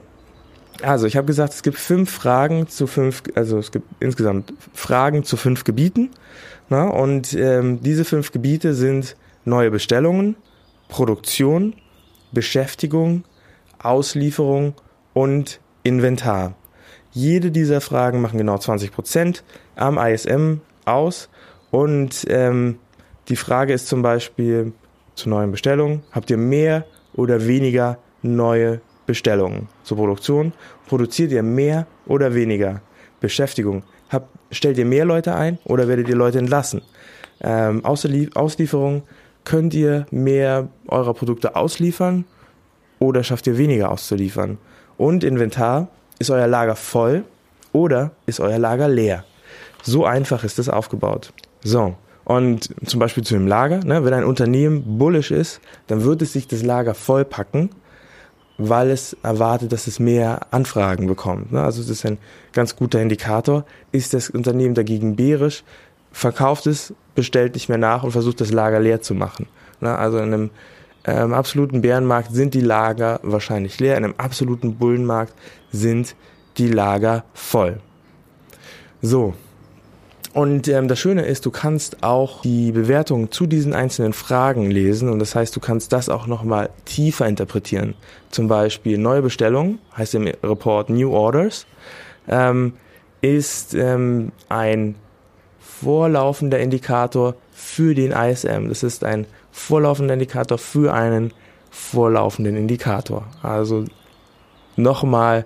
also, 0.81 1.07
ich 1.07 1.15
habe 1.15 1.27
gesagt, 1.27 1.53
es 1.53 1.63
gibt 1.63 1.77
fünf 1.77 2.11
Fragen 2.11 2.67
zu 2.67 2.85
fünf, 2.85 3.23
also 3.35 3.57
es 3.57 3.71
gibt 3.71 3.87
insgesamt 4.01 4.53
Fragen 4.73 5.23
zu 5.23 5.37
fünf 5.37 5.63
Gebieten. 5.63 6.11
Na, 6.69 6.87
und 6.87 7.33
ähm, 7.33 7.81
diese 7.81 8.05
fünf 8.05 8.31
Gebiete 8.31 8.73
sind 8.73 9.15
neue 9.45 9.71
Bestellungen, 9.71 10.35
Produktion, 10.89 11.73
Beschäftigung, 12.35 13.23
Auslieferung 13.79 14.75
und 15.13 15.59
Inventar. 15.81 16.53
Jede 17.11 17.49
dieser 17.49 17.81
Fragen 17.81 18.21
machen 18.21 18.37
genau 18.37 18.59
20 18.59 18.91
Prozent 18.91 19.43
am 19.75 19.97
ISM 19.97 20.59
aus. 20.85 21.29
Und 21.71 22.25
ähm, 22.29 22.77
die 23.29 23.35
Frage 23.35 23.73
ist 23.73 23.87
zum 23.87 24.03
Beispiel 24.03 24.73
zu 25.15 25.29
neuen 25.29 25.51
Bestellungen, 25.51 26.03
habt 26.11 26.29
ihr 26.29 26.37
mehr 26.37 26.85
oder 27.13 27.47
weniger 27.47 27.97
neue 28.21 28.81
Bestellungen 29.05 29.69
zur 29.83 29.97
Produktion. 29.97 30.53
Produziert 30.87 31.31
ihr 31.31 31.43
mehr 31.43 31.87
oder 32.05 32.35
weniger 32.35 32.81
Beschäftigung? 33.21 33.83
Habt, 34.09 34.27
stellt 34.51 34.77
ihr 34.77 34.85
mehr 34.85 35.05
Leute 35.05 35.35
ein 35.35 35.57
oder 35.63 35.87
werdet 35.87 36.09
ihr 36.09 36.15
Leute 36.15 36.39
entlassen? 36.39 36.81
Ähm, 37.41 37.83
Auslieferung, 37.85 39.03
könnt 39.45 39.73
ihr 39.73 40.05
mehr 40.11 40.67
eurer 40.87 41.13
Produkte 41.13 41.55
ausliefern 41.55 42.25
oder 42.99 43.23
schafft 43.23 43.47
ihr 43.47 43.57
weniger 43.57 43.91
auszuliefern? 43.91 44.57
Und 44.97 45.23
Inventar, 45.23 45.87
ist 46.19 46.29
euer 46.29 46.47
Lager 46.47 46.75
voll 46.75 47.23
oder 47.71 48.11
ist 48.25 48.39
euer 48.39 48.59
Lager 48.59 48.87
leer? 48.87 49.23
So 49.83 50.05
einfach 50.05 50.43
ist 50.43 50.59
das 50.59 50.69
aufgebaut. 50.69 51.31
So, 51.63 51.95
und 52.23 52.73
zum 52.87 52.99
Beispiel 52.99 53.23
zu 53.23 53.35
dem 53.35 53.47
Lager, 53.47 53.83
ne, 53.83 54.03
wenn 54.03 54.13
ein 54.13 54.23
Unternehmen 54.23 54.97
bullish 54.97 55.31
ist, 55.31 55.61
dann 55.87 56.03
wird 56.03 56.21
es 56.21 56.33
sich 56.33 56.47
das 56.47 56.63
Lager 56.63 56.93
vollpacken 56.93 57.69
weil 58.57 58.89
es 58.89 59.15
erwartet, 59.21 59.71
dass 59.71 59.87
es 59.87 59.99
mehr 59.99 60.47
Anfragen 60.51 61.07
bekommt. 61.07 61.51
Ne? 61.51 61.61
Also 61.61 61.81
das 61.81 61.89
ist 61.89 62.05
ein 62.05 62.17
ganz 62.53 62.75
guter 62.75 63.01
Indikator. 63.01 63.65
Ist 63.91 64.13
das 64.13 64.29
Unternehmen 64.29 64.75
dagegen 64.75 65.15
bärisch, 65.15 65.63
verkauft 66.15 66.65
es, 66.65 66.93
bestellt 67.13 67.55
nicht 67.55 67.67
mehr 67.67 67.77
nach 67.77 68.03
und 68.03 68.11
versucht 68.11 68.39
das 68.39 68.53
Lager 68.53 68.79
leer 68.79 69.01
zu 69.01 69.13
machen. 69.13 69.47
Ne? 69.81 69.93
Also 69.97 70.17
in 70.17 70.33
einem 70.33 70.49
ähm, 71.03 71.33
absoluten 71.33 71.81
Bärenmarkt 71.81 72.33
sind 72.33 72.53
die 72.53 72.61
Lager 72.61 73.19
wahrscheinlich 73.21 73.81
leer, 73.81 73.97
in 73.97 74.05
einem 74.05 74.15
absoluten 74.17 74.77
Bullenmarkt 74.77 75.33
sind 75.73 76.15
die 76.57 76.69
Lager 76.69 77.25
voll. 77.33 77.81
So, 79.01 79.33
und 80.31 80.69
ähm, 80.69 80.87
das 80.87 80.99
Schöne 80.99 81.25
ist, 81.25 81.45
du 81.45 81.51
kannst 81.51 82.01
auch 82.01 82.43
die 82.43 82.71
Bewertung 82.71 83.29
zu 83.29 83.45
diesen 83.45 83.73
einzelnen 83.73 84.13
Fragen 84.13 84.71
lesen 84.71 85.09
und 85.09 85.19
das 85.19 85.35
heißt, 85.35 85.53
du 85.53 85.59
kannst 85.59 85.91
das 85.91 86.07
auch 86.07 86.27
nochmal 86.27 86.69
tiefer 86.85 87.27
interpretieren. 87.27 87.93
Zum 88.31 88.47
Beispiel 88.47 88.97
neue 88.97 89.21
Bestellung, 89.21 89.79
heißt 89.97 90.15
im 90.15 90.27
Report 90.43 90.89
New 90.89 91.11
Orders, 91.11 91.67
ähm, 92.29 92.73
ist 93.21 93.73
ähm, 93.73 94.31
ein 94.47 94.95
vorlaufender 95.85 96.59
Indikator 96.59 97.35
für 97.51 97.93
den 97.93 98.11
ISM. 98.11 98.69
Das 98.69 98.81
ist 98.81 99.03
ein 99.03 99.27
vorlaufender 99.51 100.15
Indikator 100.15 100.57
für 100.57 100.95
einen 100.95 101.31
vorlaufenden 101.69 102.57
Indikator. 102.57 103.27
Also 103.43 103.85
nochmal 104.77 105.45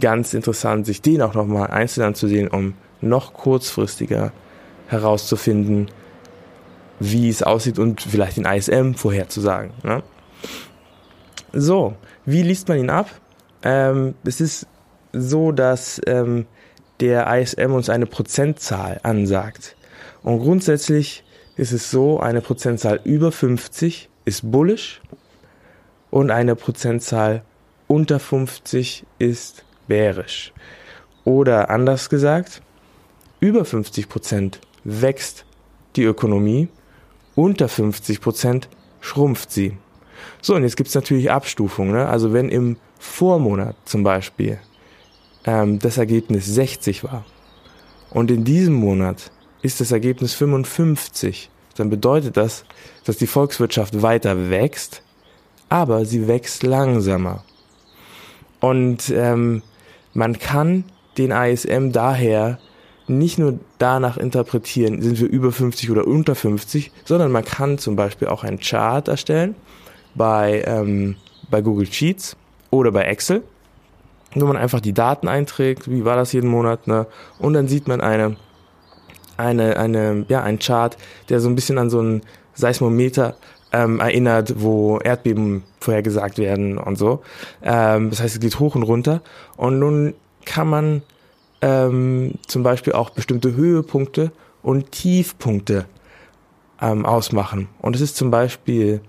ganz 0.00 0.34
interessant, 0.34 0.86
sich 0.86 1.02
den 1.02 1.22
auch 1.22 1.34
nochmal 1.34 1.68
einzeln 1.68 2.02
anzusehen, 2.02 2.48
um 2.48 2.74
noch 3.00 3.32
kurzfristiger 3.32 4.32
herauszufinden, 4.88 5.86
wie 6.98 7.28
es 7.28 7.44
aussieht 7.44 7.78
und 7.78 8.02
vielleicht 8.02 8.38
den 8.38 8.44
ISM 8.44 8.94
vorherzusagen. 8.94 9.70
Ne? 9.84 10.02
So, 11.52 11.94
wie 12.24 12.42
liest 12.42 12.66
man 12.66 12.78
ihn 12.80 12.90
ab? 12.90 13.08
Ähm, 13.62 14.14
es 14.24 14.40
ist 14.40 14.66
so, 15.12 15.52
dass 15.52 16.00
ähm, 16.08 16.46
der 17.00 17.26
ISM 17.36 17.72
uns 17.72 17.88
eine 17.88 18.06
Prozentzahl 18.06 19.00
ansagt. 19.02 19.76
Und 20.22 20.40
grundsätzlich 20.40 21.24
ist 21.56 21.72
es 21.72 21.90
so, 21.90 22.20
eine 22.20 22.40
Prozentzahl 22.40 23.00
über 23.04 23.32
50 23.32 24.08
ist 24.24 24.50
bullish 24.50 25.00
und 26.10 26.30
eine 26.30 26.56
Prozentzahl 26.56 27.42
unter 27.86 28.18
50 28.18 29.04
ist 29.18 29.64
bärisch. 29.86 30.52
Oder 31.24 31.70
anders 31.70 32.08
gesagt, 32.08 32.62
über 33.40 33.64
50 33.64 34.08
Prozent 34.08 34.60
wächst 34.84 35.44
die 35.96 36.04
Ökonomie, 36.04 36.68
unter 37.34 37.68
50 37.68 38.20
Prozent 38.20 38.68
schrumpft 39.00 39.50
sie. 39.50 39.76
So, 40.42 40.54
und 40.54 40.62
jetzt 40.62 40.76
gibt's 40.76 40.94
natürlich 40.94 41.30
Abstufungen. 41.30 41.92
Ne? 41.92 42.06
Also 42.06 42.32
wenn 42.32 42.48
im 42.48 42.76
Vormonat 42.98 43.76
zum 43.84 44.02
Beispiel 44.02 44.58
ähm, 45.46 45.78
das 45.78 45.98
Ergebnis 45.98 46.46
60 46.46 47.04
war. 47.04 47.24
Und 48.10 48.30
in 48.30 48.44
diesem 48.44 48.74
Monat 48.74 49.30
ist 49.62 49.80
das 49.80 49.92
Ergebnis 49.92 50.34
55, 50.34 51.50
dann 51.76 51.90
bedeutet 51.90 52.36
das, 52.36 52.64
dass 53.04 53.16
die 53.16 53.26
Volkswirtschaft 53.26 54.02
weiter 54.02 54.50
wächst, 54.50 55.02
aber 55.68 56.04
sie 56.04 56.28
wächst 56.28 56.62
langsamer. 56.62 57.44
Und 58.60 59.10
ähm, 59.10 59.62
man 60.14 60.38
kann 60.38 60.84
den 61.18 61.30
ISM 61.30 61.92
daher 61.92 62.58
nicht 63.08 63.38
nur 63.38 63.58
danach 63.78 64.16
interpretieren, 64.16 65.00
sind 65.00 65.20
wir 65.20 65.28
über 65.28 65.52
50 65.52 65.90
oder 65.90 66.06
unter 66.06 66.34
50, 66.34 66.90
sondern 67.04 67.30
man 67.30 67.44
kann 67.44 67.78
zum 67.78 67.94
Beispiel 67.96 68.28
auch 68.28 68.42
einen 68.42 68.58
Chart 68.58 69.06
erstellen 69.06 69.54
bei, 70.14 70.64
ähm, 70.66 71.16
bei 71.50 71.60
Google 71.60 71.86
Sheets 71.86 72.36
oder 72.70 72.90
bei 72.90 73.02
Excel, 73.02 73.42
wo 74.42 74.46
man 74.46 74.56
einfach 74.56 74.80
die 74.80 74.92
Daten 74.92 75.28
einträgt, 75.28 75.90
wie 75.90 76.04
war 76.04 76.16
das 76.16 76.32
jeden 76.32 76.48
Monat, 76.48 76.86
ne? 76.86 77.06
Und 77.38 77.54
dann 77.54 77.68
sieht 77.68 77.88
man 77.88 78.00
eine, 78.00 78.36
eine, 79.36 79.76
eine, 79.76 80.24
ja, 80.28 80.42
ein 80.42 80.58
Chart, 80.58 80.96
der 81.28 81.40
so 81.40 81.48
ein 81.48 81.54
bisschen 81.54 81.78
an 81.78 81.90
so 81.90 82.00
einen 82.00 82.22
Seismometer 82.54 83.36
ähm, 83.72 84.00
erinnert, 84.00 84.54
wo 84.58 84.98
Erdbeben 84.98 85.64
vorhergesagt 85.80 86.38
werden 86.38 86.78
und 86.78 86.96
so. 86.96 87.22
Ähm, 87.62 88.10
das 88.10 88.20
heißt, 88.20 88.34
es 88.34 88.40
geht 88.40 88.58
hoch 88.58 88.74
und 88.74 88.82
runter. 88.82 89.22
Und 89.56 89.78
nun 89.78 90.14
kann 90.44 90.68
man 90.68 91.02
ähm, 91.60 92.34
zum 92.46 92.62
Beispiel 92.62 92.92
auch 92.92 93.10
bestimmte 93.10 93.54
Höhepunkte 93.54 94.32
und 94.62 94.92
Tiefpunkte 94.92 95.86
ähm, 96.80 97.04
ausmachen. 97.04 97.68
Und 97.80 97.96
es 97.96 98.02
ist 98.02 98.16
zum 98.16 98.30
Beispiel 98.30 99.00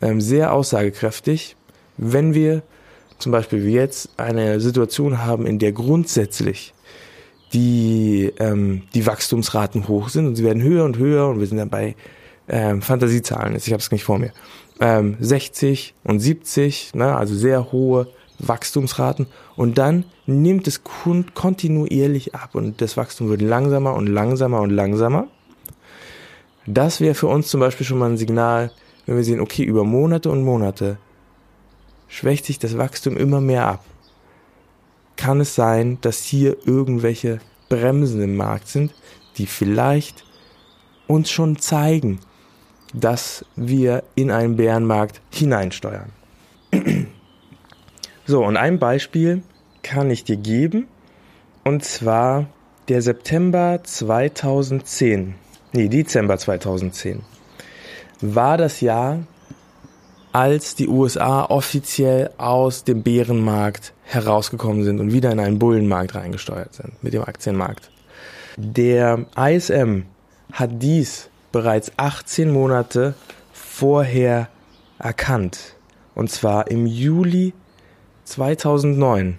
ähm, 0.00 0.20
sehr 0.20 0.52
aussagekräftig, 0.52 1.56
wenn 1.96 2.34
wir 2.34 2.62
zum 3.22 3.32
Beispiel 3.32 3.64
wie 3.64 3.72
jetzt 3.72 4.10
eine 4.16 4.60
Situation 4.60 5.24
haben, 5.24 5.46
in 5.46 5.58
der 5.58 5.72
grundsätzlich 5.72 6.74
die, 7.52 8.32
ähm, 8.38 8.82
die 8.94 9.06
Wachstumsraten 9.06 9.88
hoch 9.88 10.08
sind 10.08 10.26
und 10.26 10.36
sie 10.36 10.44
werden 10.44 10.62
höher 10.62 10.84
und 10.84 10.98
höher 10.98 11.28
und 11.28 11.40
wir 11.40 11.46
sind 11.46 11.58
dann 11.58 11.70
bei 11.70 11.94
ähm, 12.48 12.82
Fantasiezahlen, 12.82 13.54
ich 13.56 13.66
habe 13.68 13.80
es 13.80 13.90
nicht 13.90 14.04
vor 14.04 14.18
mir, 14.18 14.32
ähm, 14.80 15.16
60 15.20 15.94
und 16.04 16.20
70, 16.20 16.94
ne, 16.94 17.16
also 17.16 17.34
sehr 17.34 17.72
hohe 17.72 18.08
Wachstumsraten. 18.38 19.26
Und 19.56 19.78
dann 19.78 20.04
nimmt 20.26 20.66
es 20.66 20.82
kontinuierlich 20.82 22.34
ab 22.34 22.54
und 22.54 22.80
das 22.80 22.96
Wachstum 22.96 23.28
wird 23.28 23.42
langsamer 23.42 23.94
und 23.94 24.08
langsamer 24.08 24.60
und 24.60 24.70
langsamer. 24.70 25.28
Das 26.66 27.00
wäre 27.00 27.14
für 27.14 27.28
uns 27.28 27.48
zum 27.48 27.60
Beispiel 27.60 27.86
schon 27.86 27.98
mal 27.98 28.10
ein 28.10 28.16
Signal, 28.16 28.72
wenn 29.06 29.16
wir 29.16 29.24
sehen, 29.24 29.40
okay, 29.40 29.62
über 29.64 29.84
Monate 29.84 30.30
und 30.30 30.42
Monate 30.44 30.98
schwächt 32.12 32.44
sich 32.44 32.58
das 32.58 32.76
Wachstum 32.76 33.16
immer 33.16 33.40
mehr 33.40 33.66
ab. 33.66 33.84
Kann 35.16 35.40
es 35.40 35.54
sein, 35.54 35.96
dass 36.02 36.22
hier 36.22 36.56
irgendwelche 36.66 37.40
Bremsen 37.70 38.20
im 38.20 38.36
Markt 38.36 38.68
sind, 38.68 38.92
die 39.38 39.46
vielleicht 39.46 40.24
uns 41.06 41.30
schon 41.30 41.58
zeigen, 41.58 42.20
dass 42.92 43.46
wir 43.56 44.04
in 44.14 44.30
einen 44.30 44.56
Bärenmarkt 44.56 45.20
hineinsteuern. 45.32 46.12
So, 48.24 48.44
und 48.44 48.56
ein 48.56 48.78
Beispiel 48.78 49.42
kann 49.82 50.08
ich 50.08 50.22
dir 50.22 50.36
geben, 50.36 50.86
und 51.64 51.84
zwar 51.84 52.46
der 52.86 53.02
September 53.02 53.80
2010, 53.82 55.34
nee, 55.72 55.88
Dezember 55.88 56.38
2010, 56.38 57.22
war 58.20 58.56
das 58.58 58.80
Jahr, 58.80 59.24
als 60.32 60.74
die 60.74 60.88
USA 60.88 61.44
offiziell 61.44 62.30
aus 62.38 62.84
dem 62.84 63.02
Bärenmarkt 63.02 63.92
herausgekommen 64.04 64.84
sind 64.84 65.00
und 65.00 65.12
wieder 65.12 65.30
in 65.30 65.40
einen 65.40 65.58
Bullenmarkt 65.58 66.14
reingesteuert 66.14 66.74
sind 66.74 67.02
mit 67.02 67.12
dem 67.12 67.22
Aktienmarkt. 67.22 67.90
Der 68.56 69.26
ISM 69.36 70.02
hat 70.52 70.70
dies 70.82 71.28
bereits 71.52 71.92
18 71.96 72.50
Monate 72.50 73.14
vorher 73.52 74.48
erkannt. 74.98 75.76
Und 76.14 76.30
zwar 76.30 76.70
im 76.70 76.86
Juli 76.86 77.54
2009 78.24 79.38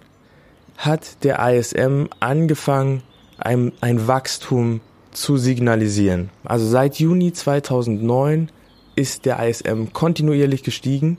hat 0.77 1.23
der 1.23 1.39
ISM 1.39 2.05
angefangen, 2.19 3.03
ein, 3.37 3.71
ein 3.81 4.07
Wachstum 4.07 4.81
zu 5.11 5.37
signalisieren. 5.37 6.29
Also 6.43 6.67
seit 6.67 6.99
Juni 6.99 7.33
2009 7.33 8.49
ist 8.95 9.25
der 9.25 9.39
ISM 9.47 9.93
kontinuierlich 9.93 10.63
gestiegen 10.63 11.17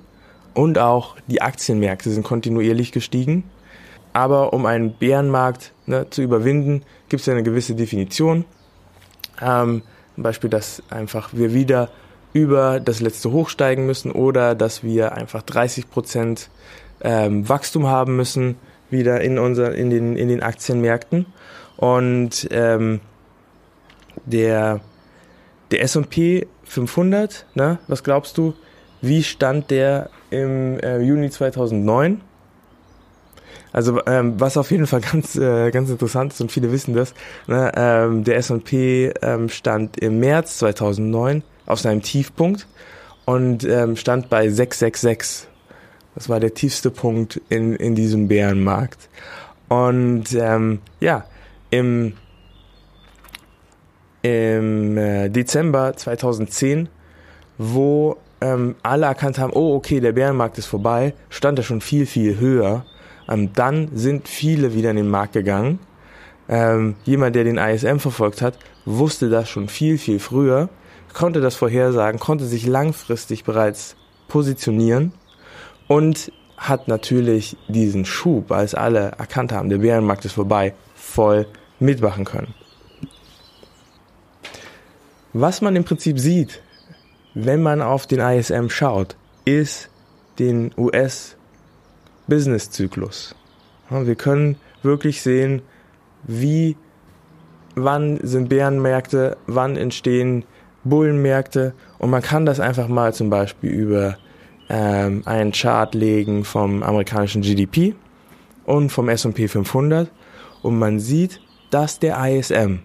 und 0.54 0.78
auch 0.78 1.16
die 1.26 1.42
Aktienmärkte 1.42 2.10
sind 2.10 2.22
kontinuierlich 2.22 2.92
gestiegen. 2.92 3.44
Aber 4.12 4.52
um 4.52 4.64
einen 4.66 4.92
Bärenmarkt 4.92 5.72
ne, 5.86 6.08
zu 6.08 6.22
überwinden, 6.22 6.82
gibt 7.08 7.20
es 7.20 7.26
ja 7.26 7.32
eine 7.32 7.42
gewisse 7.42 7.74
Definition. 7.74 8.44
Ähm, 9.42 9.82
zum 10.14 10.22
Beispiel, 10.22 10.50
dass 10.50 10.82
einfach 10.90 11.30
wir 11.32 11.52
wieder 11.52 11.90
über 12.32 12.78
das 12.78 13.00
letzte 13.00 13.32
Hoch 13.32 13.48
steigen 13.48 13.86
müssen 13.86 14.12
oder 14.12 14.54
dass 14.54 14.84
wir 14.84 15.12
einfach 15.12 15.42
30 15.42 15.90
Prozent 15.90 16.50
ähm, 17.00 17.48
Wachstum 17.48 17.88
haben 17.88 18.16
müssen 18.16 18.56
wieder 18.90 19.20
in 19.20 19.38
unser, 19.38 19.74
in 19.74 19.90
den 19.90 20.16
in 20.16 20.28
den 20.28 20.42
Aktienmärkten 20.42 21.26
und 21.76 22.46
ähm, 22.50 23.00
der 24.24 24.80
der 25.74 25.82
S&P 25.82 26.46
500, 26.64 27.46
ne, 27.54 27.78
was 27.88 28.04
glaubst 28.04 28.38
du, 28.38 28.54
wie 29.00 29.24
stand 29.24 29.72
der 29.72 30.08
im 30.30 30.78
äh, 30.78 31.00
Juni 31.00 31.30
2009? 31.30 32.20
Also 33.72 34.00
ähm, 34.06 34.34
was 34.38 34.56
auf 34.56 34.70
jeden 34.70 34.86
Fall 34.86 35.00
ganz 35.12 35.34
äh, 35.34 35.72
ganz 35.72 35.90
interessant 35.90 36.32
ist 36.32 36.40
und 36.40 36.52
viele 36.52 36.70
wissen 36.70 36.94
das, 36.94 37.12
ne, 37.48 37.72
ähm, 37.74 38.22
der 38.22 38.36
S&P 38.36 39.12
ähm, 39.20 39.48
stand 39.48 39.98
im 39.98 40.20
März 40.20 40.58
2009 40.58 41.42
auf 41.66 41.80
seinem 41.80 42.02
Tiefpunkt 42.02 42.68
und 43.24 43.64
ähm, 43.64 43.96
stand 43.96 44.30
bei 44.30 44.48
666. 44.48 45.48
Das 46.14 46.28
war 46.28 46.38
der 46.38 46.54
tiefste 46.54 46.92
Punkt 46.92 47.40
in 47.48 47.74
in 47.74 47.96
diesem 47.96 48.28
Bärenmarkt. 48.28 49.08
Und 49.68 50.32
ähm, 50.34 50.78
ja, 51.00 51.24
im 51.70 52.12
im 54.24 54.98
äh, 54.98 55.28
Dezember 55.28 55.96
2010, 55.96 56.88
wo 57.58 58.16
ähm, 58.40 58.74
alle 58.82 59.06
erkannt 59.06 59.38
haben, 59.38 59.52
oh 59.52 59.76
okay, 59.76 60.00
der 60.00 60.12
Bärenmarkt 60.12 60.58
ist 60.58 60.66
vorbei, 60.66 61.14
stand 61.28 61.58
er 61.58 61.62
schon 61.62 61.80
viel, 61.80 62.06
viel 62.06 62.40
höher 62.40 62.84
ähm, 63.28 63.52
dann 63.52 63.88
sind 63.94 64.28
viele 64.28 64.74
wieder 64.74 64.90
in 64.90 64.96
den 64.96 65.08
Markt 65.08 65.32
gegangen. 65.32 65.78
Ähm, 66.48 66.96
jemand, 67.04 67.36
der 67.36 67.44
den 67.44 67.56
ISM 67.56 67.98
verfolgt 67.98 68.42
hat, 68.42 68.58
wusste 68.84 69.30
das 69.30 69.48
schon 69.48 69.68
viel, 69.68 69.96
viel 69.96 70.18
früher, 70.18 70.68
konnte 71.14 71.40
das 71.40 71.54
vorhersagen, 71.54 72.20
konnte 72.20 72.44
sich 72.44 72.66
langfristig 72.66 73.44
bereits 73.44 73.96
positionieren 74.28 75.12
und 75.88 76.30
hat 76.56 76.86
natürlich 76.86 77.56
diesen 77.68 78.04
Schub, 78.04 78.52
als 78.52 78.74
alle 78.74 79.12
erkannt 79.18 79.52
haben, 79.52 79.70
der 79.70 79.78
Bärenmarkt 79.78 80.24
ist 80.24 80.32
vorbei, 80.32 80.74
voll 80.94 81.46
mitmachen 81.80 82.24
können. 82.24 82.54
Was 85.36 85.60
man 85.60 85.74
im 85.74 85.82
Prinzip 85.82 86.20
sieht, 86.20 86.62
wenn 87.34 87.60
man 87.60 87.82
auf 87.82 88.06
den 88.06 88.20
ISM 88.20 88.68
schaut, 88.68 89.16
ist 89.44 89.90
den 90.38 90.70
US 90.76 91.36
Business-Zyklus. 92.28 93.34
Wir 93.90 94.14
können 94.14 94.58
wirklich 94.84 95.22
sehen, 95.22 95.62
wie, 96.22 96.76
wann 97.74 98.20
sind 98.22 98.48
Bärenmärkte, 98.48 99.36
wann 99.48 99.76
entstehen 99.76 100.44
Bullenmärkte 100.84 101.74
und 101.98 102.10
man 102.10 102.22
kann 102.22 102.46
das 102.46 102.60
einfach 102.60 102.86
mal 102.86 103.12
zum 103.12 103.28
Beispiel 103.28 103.70
über 103.70 104.16
ähm, 104.68 105.22
einen 105.24 105.50
Chart 105.50 105.92
legen 105.96 106.44
vom 106.44 106.84
amerikanischen 106.84 107.42
GDP 107.42 107.96
und 108.66 108.90
vom 108.90 109.08
S&P 109.08 109.48
500 109.48 110.12
und 110.62 110.78
man 110.78 111.00
sieht, 111.00 111.40
dass 111.70 111.98
der 111.98 112.24
ISM 112.24 112.82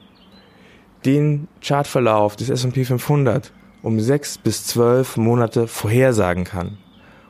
den 1.06 1.48
Chartverlauf 1.62 2.36
des 2.36 2.50
S&P 2.50 2.86
500 2.86 3.52
um 3.82 4.00
sechs 4.00 4.38
bis 4.38 4.66
zwölf 4.66 5.16
Monate 5.18 5.68
vorhersagen 5.68 6.44
kann. 6.44 6.78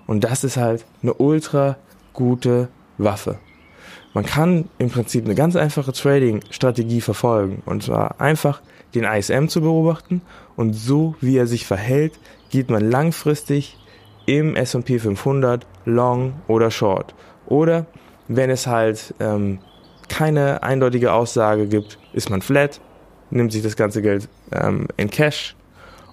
Und 0.08 0.24
das 0.24 0.44
ist 0.44 0.58
halt 0.58 0.86
eine 1.04 1.14
ultra 1.14 1.78
gute 2.14 2.70
Waffe. 2.98 3.38
Man 4.14 4.26
kann 4.26 4.68
im 4.80 4.90
Prinzip 4.90 5.26
eine 5.26 5.36
ganz 5.36 5.56
einfache 5.56 5.94
Trading-Strategie 5.94 7.02
verfolgen. 7.02 7.62
Und 7.66 7.84
zwar 7.84 8.20
einfach 8.20 8.62
den 8.96 9.04
ISM 9.04 9.48
zu 9.48 9.62
beobachten 9.62 10.22
und 10.56 10.74
so 10.74 11.16
wie 11.22 11.38
er 11.38 11.46
sich 11.46 11.68
verhält, 11.68 12.14
geht 12.50 12.72
man 12.72 12.90
langfristig 12.90 13.78
im 14.26 14.56
S&P 14.56 14.98
500 14.98 15.68
Long 15.86 16.34
oder 16.48 16.72
Short. 16.72 17.14
Oder 17.46 17.86
wenn 18.28 18.50
es 18.50 18.66
halt 18.66 19.14
ähm, 19.20 19.60
keine 20.08 20.64
eindeutige 20.64 21.14
Aussage 21.14 21.68
gibt, 21.68 22.00
ist 22.14 22.30
man 22.30 22.42
flat, 22.42 22.82
nimmt 23.32 23.52
sich 23.52 23.64
das 23.64 23.76
ganze 23.76 24.02
Geld 24.02 24.28
ähm, 24.52 24.88
in 24.98 25.10
Cash 25.10 25.56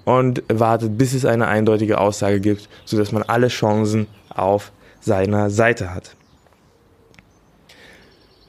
und 0.04 0.42
wartet, 0.48 0.96
bis 0.96 1.14
es 1.14 1.24
eine 1.24 1.48
eindeutige 1.48 1.98
Aussage 1.98 2.40
gibt, 2.40 2.68
sodass 2.84 3.12
man 3.12 3.22
alle 3.22 3.48
Chancen 3.48 4.06
auf 4.28 4.72
seiner 5.00 5.50
Seite 5.50 5.94
hat. 5.94 6.16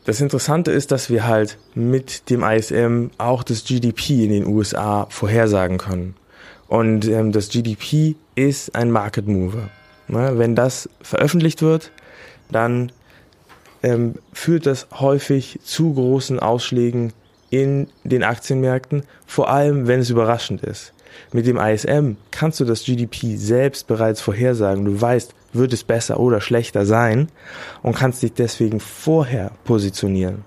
Das 0.05 0.21
Interessante 0.21 0.71
ist, 0.71 0.91
dass 0.91 1.09
wir 1.09 1.27
halt 1.27 1.57
mit 1.75 2.29
dem 2.29 2.41
ISM 2.41 3.07
auch 3.17 3.43
das 3.43 3.65
GDP 3.65 4.23
in 4.23 4.29
den 4.29 4.47
USA 4.47 5.05
vorhersagen 5.09 5.77
können. 5.77 6.15
Und 6.67 7.07
ähm, 7.07 7.31
das 7.31 7.49
GDP 7.49 8.15
ist 8.35 8.75
ein 8.75 8.91
Market 8.91 9.27
Mover. 9.27 9.69
Ne? 10.07 10.33
Wenn 10.35 10.55
das 10.55 10.89
veröffentlicht 11.01 11.61
wird, 11.61 11.91
dann 12.49 12.91
ähm, 13.83 14.15
führt 14.31 14.65
das 14.65 14.87
häufig 14.93 15.59
zu 15.63 15.93
großen 15.93 16.39
Ausschlägen 16.39 17.13
in 17.49 17.87
den 18.03 18.23
Aktienmärkten, 18.23 19.03
vor 19.25 19.49
allem 19.49 19.87
wenn 19.87 19.99
es 19.99 20.09
überraschend 20.09 20.63
ist. 20.63 20.93
Mit 21.31 21.47
dem 21.47 21.57
ISM 21.57 22.13
kannst 22.31 22.59
du 22.59 22.65
das 22.65 22.83
GDP 22.83 23.35
selbst 23.35 23.87
bereits 23.87 24.21
vorhersagen. 24.21 24.85
Du 24.85 24.99
weißt, 24.99 25.33
wird 25.53 25.73
es 25.73 25.83
besser 25.83 26.19
oder 26.19 26.41
schlechter 26.41 26.85
sein 26.85 27.29
und 27.81 27.95
kannst 27.95 28.21
dich 28.21 28.33
deswegen 28.33 28.79
vorher 28.79 29.51
positionieren. 29.63 30.45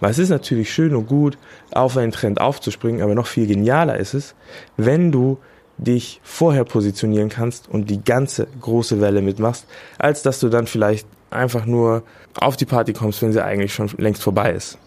Weil 0.00 0.12
es 0.12 0.18
ist 0.18 0.28
natürlich 0.28 0.72
schön 0.72 0.94
und 0.94 1.06
gut, 1.06 1.38
auf 1.72 1.96
einen 1.96 2.12
Trend 2.12 2.40
aufzuspringen, 2.40 3.02
aber 3.02 3.14
noch 3.14 3.26
viel 3.26 3.46
genialer 3.46 3.96
ist 3.96 4.14
es, 4.14 4.34
wenn 4.76 5.10
du 5.10 5.38
dich 5.78 6.20
vorher 6.22 6.64
positionieren 6.64 7.28
kannst 7.28 7.68
und 7.68 7.90
die 7.90 8.04
ganze 8.04 8.46
große 8.60 9.00
Welle 9.00 9.22
mitmachst, 9.22 9.66
als 9.98 10.22
dass 10.22 10.38
du 10.38 10.48
dann 10.48 10.66
vielleicht 10.66 11.06
einfach 11.30 11.66
nur 11.66 12.04
auf 12.38 12.56
die 12.56 12.66
Party 12.66 12.92
kommst, 12.92 13.22
wenn 13.22 13.32
sie 13.32 13.44
eigentlich 13.44 13.74
schon 13.74 13.90
längst 13.96 14.22
vorbei 14.22 14.52
ist. 14.52 14.78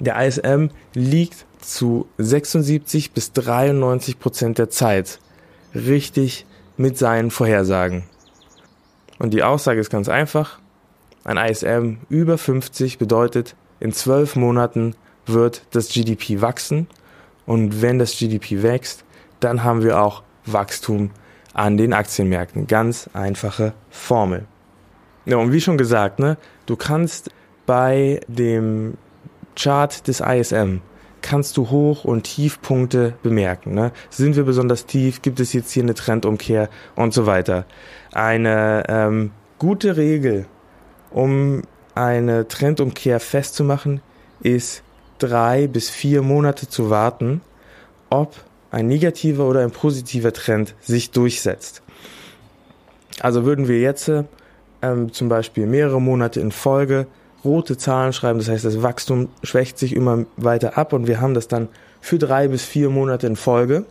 Der 0.00 0.24
ISM 0.24 0.68
liegt 0.94 1.46
zu 1.60 2.08
76 2.18 3.12
bis 3.12 3.32
93 3.32 4.18
Prozent 4.18 4.58
der 4.58 4.70
Zeit 4.70 5.18
richtig 5.74 6.46
mit 6.76 6.96
seinen 6.96 7.30
Vorhersagen. 7.30 8.04
Und 9.18 9.34
die 9.34 9.42
Aussage 9.42 9.80
ist 9.80 9.90
ganz 9.90 10.08
einfach. 10.08 10.60
Ein 11.24 11.36
ISM 11.36 11.98
über 12.08 12.38
50 12.38 12.98
bedeutet, 12.98 13.56
in 13.80 13.92
zwölf 13.92 14.36
Monaten 14.36 14.94
wird 15.26 15.62
das 15.72 15.88
GDP 15.88 16.40
wachsen. 16.40 16.86
Und 17.46 17.82
wenn 17.82 17.98
das 17.98 18.16
GDP 18.16 18.62
wächst, 18.62 19.04
dann 19.40 19.64
haben 19.64 19.82
wir 19.82 20.00
auch 20.00 20.22
Wachstum 20.46 21.10
an 21.54 21.76
den 21.76 21.92
Aktienmärkten. 21.92 22.66
Ganz 22.66 23.10
einfache 23.12 23.72
Formel. 23.90 24.46
Ja, 25.26 25.36
und 25.36 25.52
wie 25.52 25.60
schon 25.60 25.76
gesagt, 25.76 26.20
ne, 26.20 26.38
du 26.66 26.76
kannst 26.76 27.30
bei 27.66 28.20
dem 28.28 28.96
Chart 29.58 30.06
des 30.06 30.20
ISM 30.20 30.80
kannst 31.20 31.56
du 31.56 31.70
Hoch- 31.70 32.04
und 32.04 32.22
Tiefpunkte 32.22 33.14
bemerken. 33.22 33.74
Ne? 33.74 33.92
Sind 34.08 34.36
wir 34.36 34.44
besonders 34.44 34.86
tief? 34.86 35.20
Gibt 35.20 35.40
es 35.40 35.52
jetzt 35.52 35.72
hier 35.72 35.82
eine 35.82 35.94
Trendumkehr 35.94 36.68
und 36.94 37.12
so 37.12 37.26
weiter? 37.26 37.66
Eine 38.12 38.84
ähm, 38.88 39.32
gute 39.58 39.96
Regel, 39.96 40.46
um 41.10 41.62
eine 41.94 42.46
Trendumkehr 42.46 43.18
festzumachen, 43.18 44.00
ist 44.40 44.82
drei 45.18 45.66
bis 45.66 45.90
vier 45.90 46.22
Monate 46.22 46.68
zu 46.68 46.90
warten, 46.90 47.40
ob 48.10 48.36
ein 48.70 48.86
negativer 48.86 49.46
oder 49.46 49.60
ein 49.60 49.72
positiver 49.72 50.32
Trend 50.32 50.76
sich 50.80 51.10
durchsetzt. 51.10 51.82
Also 53.20 53.44
würden 53.44 53.66
wir 53.66 53.80
jetzt 53.80 54.10
ähm, 54.82 55.12
zum 55.12 55.28
Beispiel 55.28 55.66
mehrere 55.66 56.00
Monate 56.00 56.40
in 56.40 56.52
Folge 56.52 57.08
rote 57.44 57.76
Zahlen 57.76 58.12
schreiben, 58.12 58.38
das 58.38 58.48
heißt, 58.48 58.64
das 58.64 58.82
Wachstum 58.82 59.28
schwächt 59.42 59.78
sich 59.78 59.94
immer 59.94 60.24
weiter 60.36 60.76
ab 60.76 60.92
und 60.92 61.06
wir 61.06 61.20
haben 61.20 61.34
das 61.34 61.48
dann 61.48 61.68
für 62.00 62.18
drei 62.18 62.48
bis 62.48 62.64
vier 62.64 62.90
Monate 62.90 63.26
in 63.26 63.36
Folge, 63.36 63.84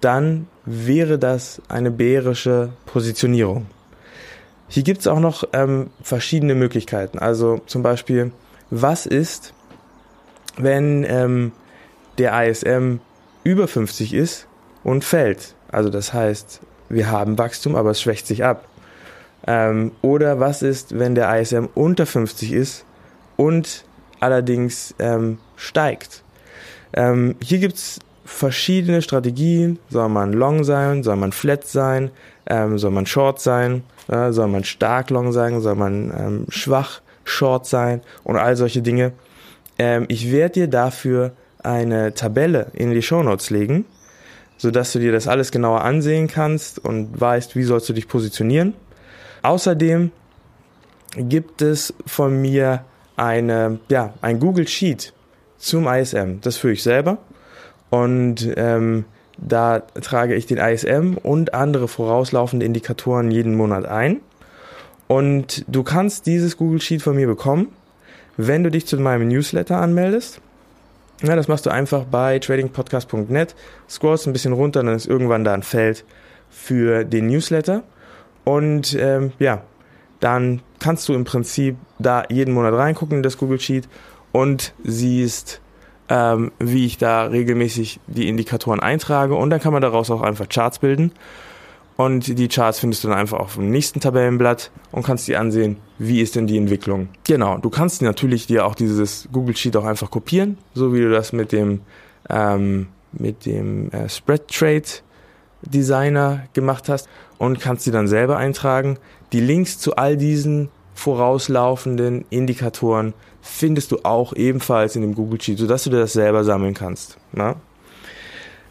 dann 0.00 0.48
wäre 0.64 1.18
das 1.18 1.60
eine 1.68 1.90
bärische 1.90 2.70
Positionierung. 2.86 3.66
Hier 4.68 4.82
gibt 4.82 5.00
es 5.00 5.06
auch 5.06 5.20
noch 5.20 5.44
ähm, 5.52 5.90
verschiedene 6.02 6.54
Möglichkeiten. 6.54 7.18
Also 7.18 7.60
zum 7.66 7.82
Beispiel, 7.82 8.32
was 8.70 9.06
ist, 9.06 9.52
wenn 10.56 11.04
ähm, 11.04 11.52
der 12.18 12.48
ISM 12.48 12.96
über 13.44 13.68
50 13.68 14.14
ist 14.14 14.46
und 14.82 15.04
fällt? 15.04 15.54
Also 15.70 15.90
das 15.90 16.14
heißt, 16.14 16.60
wir 16.88 17.10
haben 17.10 17.38
Wachstum, 17.38 17.76
aber 17.76 17.90
es 17.90 18.00
schwächt 18.00 18.26
sich 18.26 18.44
ab. 18.44 18.66
Ähm, 19.46 19.92
oder 20.02 20.40
was 20.40 20.62
ist, 20.62 20.98
wenn 20.98 21.14
der 21.14 21.40
ISM 21.40 21.66
unter 21.74 22.06
50 22.06 22.52
ist 22.52 22.84
und 23.36 23.84
allerdings 24.20 24.94
ähm, 24.98 25.38
steigt? 25.56 26.22
Ähm, 26.92 27.36
hier 27.42 27.58
gibt's 27.58 27.98
verschiedene 28.24 29.02
Strategien. 29.02 29.78
Soll 29.90 30.08
man 30.08 30.32
long 30.32 30.64
sein? 30.64 31.02
Soll 31.02 31.16
man 31.16 31.32
flat 31.32 31.66
sein? 31.66 32.10
Ähm, 32.46 32.78
soll 32.78 32.90
man 32.90 33.06
short 33.06 33.40
sein? 33.40 33.82
Äh, 34.08 34.32
soll 34.32 34.48
man 34.48 34.64
stark 34.64 35.10
long 35.10 35.32
sein? 35.32 35.60
Soll 35.60 35.74
man 35.74 36.12
ähm, 36.16 36.46
schwach 36.48 37.00
short 37.24 37.66
sein? 37.66 38.00
Und 38.24 38.36
all 38.36 38.56
solche 38.56 38.82
Dinge. 38.82 39.12
Ähm, 39.78 40.06
ich 40.08 40.30
werde 40.30 40.52
dir 40.52 40.68
dafür 40.68 41.32
eine 41.62 42.14
Tabelle 42.14 42.68
in 42.72 42.92
die 42.92 43.02
Show 43.02 43.22
Notes 43.22 43.50
legen, 43.50 43.84
sodass 44.56 44.92
du 44.92 44.98
dir 44.98 45.12
das 45.12 45.28
alles 45.28 45.52
genauer 45.52 45.82
ansehen 45.82 46.28
kannst 46.28 46.78
und 46.78 47.20
weißt, 47.20 47.56
wie 47.56 47.62
sollst 47.62 47.88
du 47.88 47.92
dich 47.92 48.08
positionieren. 48.08 48.74
Außerdem 49.42 50.10
gibt 51.16 51.62
es 51.62 51.94
von 52.06 52.40
mir 52.40 52.84
eine, 53.16 53.78
ja, 53.88 54.14
ein 54.22 54.40
Google 54.40 54.66
Sheet 54.66 55.12
zum 55.58 55.86
ISM. 55.86 56.40
Das 56.40 56.56
führe 56.56 56.72
ich 56.72 56.82
selber. 56.82 57.18
Und 57.90 58.48
ähm, 58.56 59.04
da 59.36 59.80
trage 59.80 60.34
ich 60.34 60.46
den 60.46 60.58
ISM 60.58 61.16
und 61.22 61.54
andere 61.54 61.88
vorauslaufende 61.88 62.64
Indikatoren 62.64 63.30
jeden 63.30 63.54
Monat 63.54 63.86
ein. 63.86 64.20
Und 65.08 65.64
du 65.68 65.82
kannst 65.82 66.26
dieses 66.26 66.56
Google 66.56 66.80
Sheet 66.80 67.02
von 67.02 67.16
mir 67.16 67.26
bekommen, 67.26 67.68
wenn 68.36 68.64
du 68.64 68.70
dich 68.70 68.86
zu 68.86 68.96
meinem 68.96 69.28
Newsletter 69.28 69.78
anmeldest. 69.78 70.40
Ja, 71.22 71.36
das 71.36 71.48
machst 71.48 71.66
du 71.66 71.70
einfach 71.70 72.04
bei 72.04 72.38
tradingpodcast.net, 72.38 73.54
scrollst 73.88 74.26
ein 74.26 74.32
bisschen 74.32 74.52
runter, 74.54 74.82
dann 74.82 74.94
ist 74.94 75.06
irgendwann 75.06 75.44
da 75.44 75.52
ein 75.52 75.62
Feld 75.62 76.04
für 76.50 77.04
den 77.04 77.26
Newsletter. 77.26 77.82
Und 78.44 78.94
ähm, 78.98 79.32
ja, 79.38 79.62
dann 80.20 80.62
kannst 80.78 81.08
du 81.08 81.14
im 81.14 81.24
Prinzip 81.24 81.76
da 81.98 82.24
jeden 82.28 82.54
Monat 82.54 82.74
reingucken 82.74 83.18
in 83.18 83.22
das 83.22 83.38
Google 83.38 83.60
Sheet 83.60 83.88
und 84.32 84.72
siehst, 84.82 85.60
ähm, 86.08 86.52
wie 86.58 86.86
ich 86.86 86.98
da 86.98 87.24
regelmäßig 87.24 88.00
die 88.06 88.28
Indikatoren 88.28 88.80
eintrage 88.80 89.34
und 89.34 89.50
dann 89.50 89.60
kann 89.60 89.72
man 89.72 89.82
daraus 89.82 90.10
auch 90.10 90.22
einfach 90.22 90.48
Charts 90.48 90.78
bilden. 90.78 91.12
Und 91.96 92.38
die 92.38 92.48
Charts 92.48 92.80
findest 92.80 93.04
du 93.04 93.08
dann 93.08 93.18
einfach 93.18 93.38
auf 93.38 93.54
dem 93.54 93.70
nächsten 93.70 94.00
Tabellenblatt 94.00 94.70
und 94.92 95.04
kannst 95.04 95.28
dir 95.28 95.38
ansehen, 95.38 95.76
wie 95.98 96.20
ist 96.20 96.36
denn 96.36 96.46
die 96.46 96.56
Entwicklung. 96.56 97.08
Genau, 97.24 97.58
du 97.58 97.68
kannst 97.68 98.00
natürlich 98.00 98.46
dir 98.46 98.64
auch 98.66 98.74
dieses 98.74 99.28
Google 99.30 99.56
Sheet 99.56 99.76
auch 99.76 99.84
einfach 99.84 100.10
kopieren, 100.10 100.56
so 100.74 100.94
wie 100.94 101.00
du 101.00 101.10
das 101.10 101.32
mit 101.32 101.52
dem, 101.52 101.82
ähm, 102.30 102.88
mit 103.12 103.44
dem 103.44 103.90
äh, 103.90 104.08
Spread 104.08 104.48
Trade 104.48 104.82
Designer 105.62 106.44
gemacht 106.52 106.88
hast 106.88 107.08
und 107.38 107.60
kannst 107.60 107.84
sie 107.84 107.90
dann 107.90 108.08
selber 108.08 108.36
eintragen. 108.36 108.98
Die 109.32 109.40
Links 109.40 109.78
zu 109.78 109.96
all 109.96 110.16
diesen 110.16 110.68
vorauslaufenden 110.94 112.24
Indikatoren 112.30 113.14
findest 113.40 113.92
du 113.92 114.00
auch 114.04 114.34
ebenfalls 114.34 114.94
in 114.94 115.02
dem 115.02 115.14
Google 115.14 115.40
Sheet, 115.40 115.58
sodass 115.58 115.84
du 115.84 115.90
dir 115.90 116.00
das 116.00 116.12
selber 116.12 116.44
sammeln 116.44 116.74
kannst. 116.74 117.18
Na? 117.32 117.56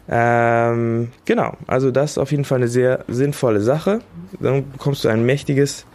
Ähm, 0.08 1.12
genau, 1.24 1.56
also 1.66 1.90
das 1.90 2.12
ist 2.12 2.18
auf 2.18 2.30
jeden 2.30 2.44
Fall 2.44 2.58
eine 2.58 2.68
sehr 2.68 3.04
sinnvolle 3.08 3.60
Sache. 3.60 4.00
Dann 4.40 4.70
bekommst 4.70 5.04
du 5.04 5.08
ein 5.08 5.24
mächtiges 5.24 5.86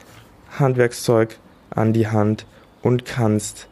Handwerkszeug 0.59 1.37
an 1.69 1.93
die 1.93 2.07
Hand 2.07 2.45
und 2.81 3.05
kannst 3.05 3.67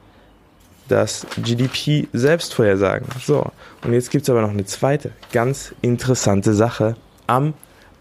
das 0.87 1.25
GDP 1.37 2.07
selbst 2.13 2.53
vorhersagen. 2.53 3.07
So, 3.23 3.51
und 3.83 3.93
jetzt 3.93 4.11
gibt 4.11 4.23
es 4.23 4.29
aber 4.29 4.41
noch 4.41 4.51
eine 4.51 4.65
zweite 4.65 5.11
ganz 5.31 5.73
interessante 5.81 6.53
Sache 6.53 6.95
am 7.27 7.53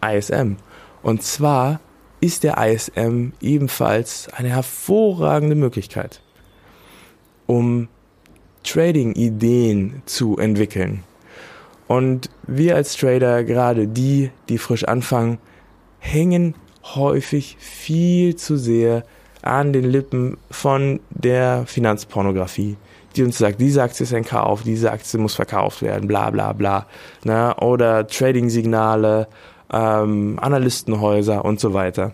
ISM. 0.03 0.57
Und 1.03 1.23
zwar 1.23 1.81
ist 2.21 2.45
der 2.45 2.57
ISM 2.59 3.33
ebenfalls 3.41 4.29
eine 4.33 4.49
hervorragende 4.49 5.55
Möglichkeit, 5.55 6.23
um 7.47 7.89
Trading-Ideen 8.63 10.03
zu 10.07 10.39
entwickeln. 10.39 11.05
Und 11.87 12.31
wir 12.47 12.77
als 12.77 12.97
Trader, 12.97 13.45
gerade 13.45 13.87
die, 13.87 14.31
die 14.49 14.59
frisch 14.59 14.85
anfangen, 14.85 15.39
hängen 15.99 16.55
häufig 16.83 17.57
viel 17.61 18.37
zu 18.37 18.57
sehr 18.57 19.05
an 19.43 19.73
den 19.75 19.85
Lippen 19.85 20.39
von 20.51 21.01
der 21.11 21.65
Finanzpornografie 21.67 22.77
die 23.17 23.23
uns 23.23 23.39
sagt, 23.39 23.61
diese 23.61 23.83
Aktie 23.83 24.05
ist 24.05 24.15
ein 24.15 24.25
Kauf, 24.25 24.63
diese 24.63 24.91
Aktie 24.93 25.19
muss 25.19 25.35
verkauft 25.35 25.83
werden, 25.83 26.09
bla 26.09 26.31
bla 26.31 26.53
bla. 26.53 26.87
Ne? 27.25 27.55
Oder 27.57 28.07
Trading-Signale 28.07 29.29
ähm, 29.73 30.39
Analystenhäuser 30.41 31.45
und 31.45 31.61
so 31.61 31.75
weiter. 31.75 32.13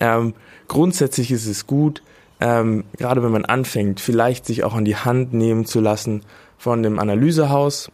Ähm, 0.00 0.34
grundsätzlich 0.66 1.30
ist 1.30 1.46
es 1.46 1.66
gut, 1.66 2.02
ähm, 2.40 2.84
gerade 2.96 3.22
wenn 3.22 3.32
man 3.32 3.44
anfängt, 3.44 4.00
vielleicht 4.00 4.46
sich 4.46 4.64
auch 4.64 4.74
an 4.74 4.84
die 4.84 4.96
Hand 4.96 5.32
nehmen 5.32 5.64
zu 5.64 5.80
lassen 5.80 6.22
von 6.56 6.82
dem 6.82 6.98
Analysehaus. 6.98 7.90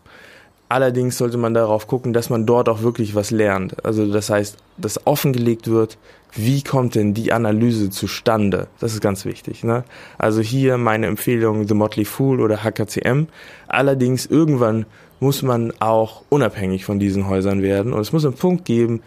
Allerdings 0.69 1.19
sollte 1.19 1.37
man 1.37 1.55
darauf 1.55 1.87
gucken, 1.87 2.13
dass 2.13 2.31
man 2.31 2.47
dort 2.47 2.69
auch 2.69 2.83
wirklich 2.83 3.15
was 3.15 3.31
lernt. 3.31 3.85
Also 3.85 4.11
das 4.11 4.31
heißt, 4.31 4.57
dass 4.79 5.07
offengelegt 5.07 5.69
wird, 5.69 5.99
wie 6.33 6.63
kommt 6.63 6.95
denn 6.95 7.15
die 7.15 7.33
Analyse 7.33 7.91
zustande? 7.91 8.67
Das 8.81 8.93
ist 8.93 9.01
ganz 9.01 9.25
wichtig. 9.25 9.63
Ne? 9.63 9.85
Also 10.19 10.41
hier 10.41 10.79
meine 10.79 11.07
Empfehlung 11.07 11.69
The 11.69 11.75
Motley 11.75 12.05
Fool 12.05 12.41
oder 12.41 12.65
HKCM. 12.65 13.27
Allerdings 13.69 14.27
irgendwann 14.27 14.87
muss 15.21 15.43
man 15.43 15.73
auch 15.81 16.23
unabhängig 16.29 16.85
von 16.85 16.99
diesen 16.99 17.29
Häusern 17.29 17.63
werden 17.63 17.93
und 17.93 18.01
es 18.01 18.13
muss 18.13 18.25
einen 18.25 18.35
Punkt 18.35 18.65
geben, 18.65 19.03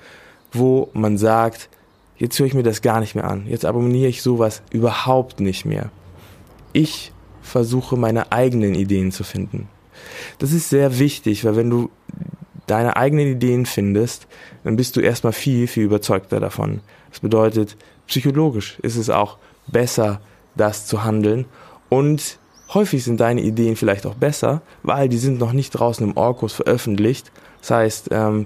wo 0.51 0.89
man 0.93 1.17
sagt, 1.17 1.69
jetzt 2.17 2.39
höre 2.39 2.47
ich 2.47 2.53
mir 2.53 2.63
das 2.63 2.81
gar 2.81 2.99
nicht 2.99 3.15
mehr 3.15 3.29
an. 3.29 3.45
Jetzt 3.47 3.65
abonniere 3.65 4.07
ich 4.07 4.21
sowas 4.21 4.61
überhaupt 4.71 5.39
nicht 5.39 5.65
mehr. 5.65 5.89
Ich 6.71 7.11
versuche 7.41 7.97
meine 7.97 8.31
eigenen 8.31 8.73
Ideen 8.73 9.11
zu 9.11 9.23
finden. 9.23 9.67
Das 10.39 10.51
ist 10.51 10.69
sehr 10.69 10.99
wichtig, 10.99 11.45
weil 11.45 11.55
wenn 11.55 11.69
du 11.69 11.89
deine 12.67 12.97
eigenen 12.97 13.27
Ideen 13.27 13.65
findest, 13.65 14.27
dann 14.63 14.75
bist 14.75 14.95
du 14.95 14.99
erstmal 14.99 15.33
viel, 15.33 15.67
viel 15.67 15.83
überzeugter 15.83 16.39
davon. 16.39 16.81
Das 17.09 17.21
bedeutet, 17.21 17.77
psychologisch 18.07 18.77
ist 18.81 18.97
es 18.97 19.09
auch 19.09 19.37
besser, 19.67 20.21
das 20.55 20.85
zu 20.85 21.03
handeln. 21.03 21.45
Und 21.89 22.37
häufig 22.73 23.03
sind 23.03 23.19
deine 23.19 23.41
Ideen 23.41 23.75
vielleicht 23.75 24.05
auch 24.05 24.15
besser, 24.15 24.61
weil 24.83 25.09
die 25.09 25.17
sind 25.17 25.39
noch 25.39 25.53
nicht 25.53 25.71
draußen 25.71 26.05
im 26.05 26.17
Orkus 26.17 26.53
veröffentlicht. 26.53 27.31
Das 27.61 27.71
heißt, 27.71 28.09
ähm, 28.11 28.45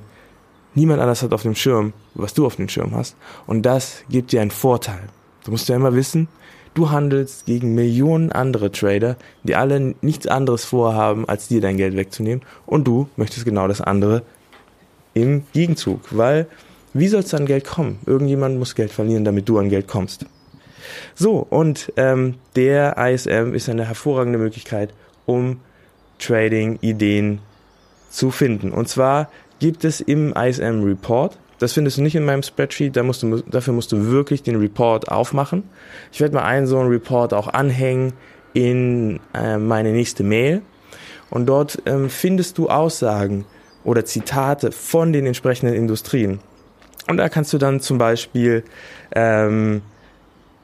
niemand 0.76 1.02
anders 1.02 1.24
hat 1.24 1.34
auf 1.34 1.42
dem 1.42 1.56
Schirm, 1.56 1.94
was 2.14 2.34
du 2.34 2.46
auf 2.46 2.56
dem 2.56 2.70
Schirm 2.70 2.96
hast. 2.96 3.16
Und 3.48 3.64
das 3.64 4.04
gibt 4.10 4.32
dir 4.32 4.42
einen 4.42 4.52
Vorteil. 4.52 5.02
Du 5.44 5.52
musst 5.52 5.68
ja 5.70 5.76
immer 5.76 5.96
wissen, 5.96 6.28
du 6.74 6.90
handelst 6.90 7.46
gegen 7.46 7.76
Millionen 7.76 8.32
andere 8.32 8.72
Trader, 8.72 9.18
die 9.44 9.56
alle 9.56 9.96
nichts 10.02 10.28
anderes 10.28 10.66
vorhaben, 10.66 11.28
als 11.28 11.48
dir 11.48 11.62
dein 11.62 11.78
Geld 11.78 11.96
wegzunehmen. 11.96 12.44
Und 12.66 12.88
du 12.88 13.10
möchtest 13.16 13.46
genau 13.46 13.68
das 13.68 13.82
andere 13.82 14.24
im 15.14 15.44
Gegenzug, 15.54 16.02
weil 16.12 16.48
wie 16.94 17.08
soll 17.08 17.22
es 17.22 17.30
dann 17.30 17.46
Geld 17.46 17.66
kommen? 17.66 18.00
Irgendjemand 18.06 18.60
muss 18.60 18.76
Geld 18.76 18.92
verlieren, 18.92 19.24
damit 19.24 19.48
du 19.48 19.58
an 19.58 19.70
Geld 19.70 19.88
kommst. 19.88 20.26
So, 21.16 21.46
und 21.50 21.94
ähm, 21.96 22.36
der 22.56 22.98
ISM 22.98 23.54
ist 23.54 23.70
eine 23.70 23.86
hervorragende 23.86 24.40
Möglichkeit, 24.40 24.94
um 25.26 25.62
Trading-Ideen 26.20 27.40
zu 28.10 28.32
finden. 28.32 28.72
Und 28.72 28.90
zwar 28.90 29.30
gibt 29.60 29.86
es 29.86 30.02
im 30.02 30.34
ISM 30.34 30.84
Report, 30.84 31.38
das 31.62 31.74
findest 31.74 31.98
du 31.98 32.02
nicht 32.02 32.16
in 32.16 32.26
meinem 32.26 32.42
Spreadsheet, 32.42 32.96
da 32.96 33.04
musst 33.04 33.22
du, 33.22 33.42
dafür 33.42 33.74
musst 33.74 33.92
du 33.92 34.08
wirklich 34.08 34.42
den 34.42 34.56
Report 34.56 35.12
aufmachen. 35.12 35.64
Ich 36.12 36.20
werde 36.20 36.34
mal 36.34 36.44
einen 36.44 36.66
so 36.66 36.80
einen 36.80 36.90
Report 36.90 37.36
auch 37.36 37.48
anhängen 37.48 38.14
in 38.54 39.20
äh, 39.36 39.58
meine 39.60 39.92
nächste 39.92 40.24
Mail. 40.24 40.64
Und 41.30 41.46
dort 41.46 41.80
ähm, 41.86 42.10
findest 42.10 42.58
du 42.58 42.68
Aussagen 42.68 43.46
oder 43.84 44.06
Zitate 44.06 44.72
von 44.72 45.14
den 45.14 45.28
entsprechenden 45.28 45.76
Industrien. 45.76 46.40
Und 47.08 47.18
da 47.18 47.30
kannst 47.30 47.54
du 47.54 47.60
dann 47.60 47.80
zum 47.80 48.00
Beispiel 48.00 48.64
ähm, 49.14 49.84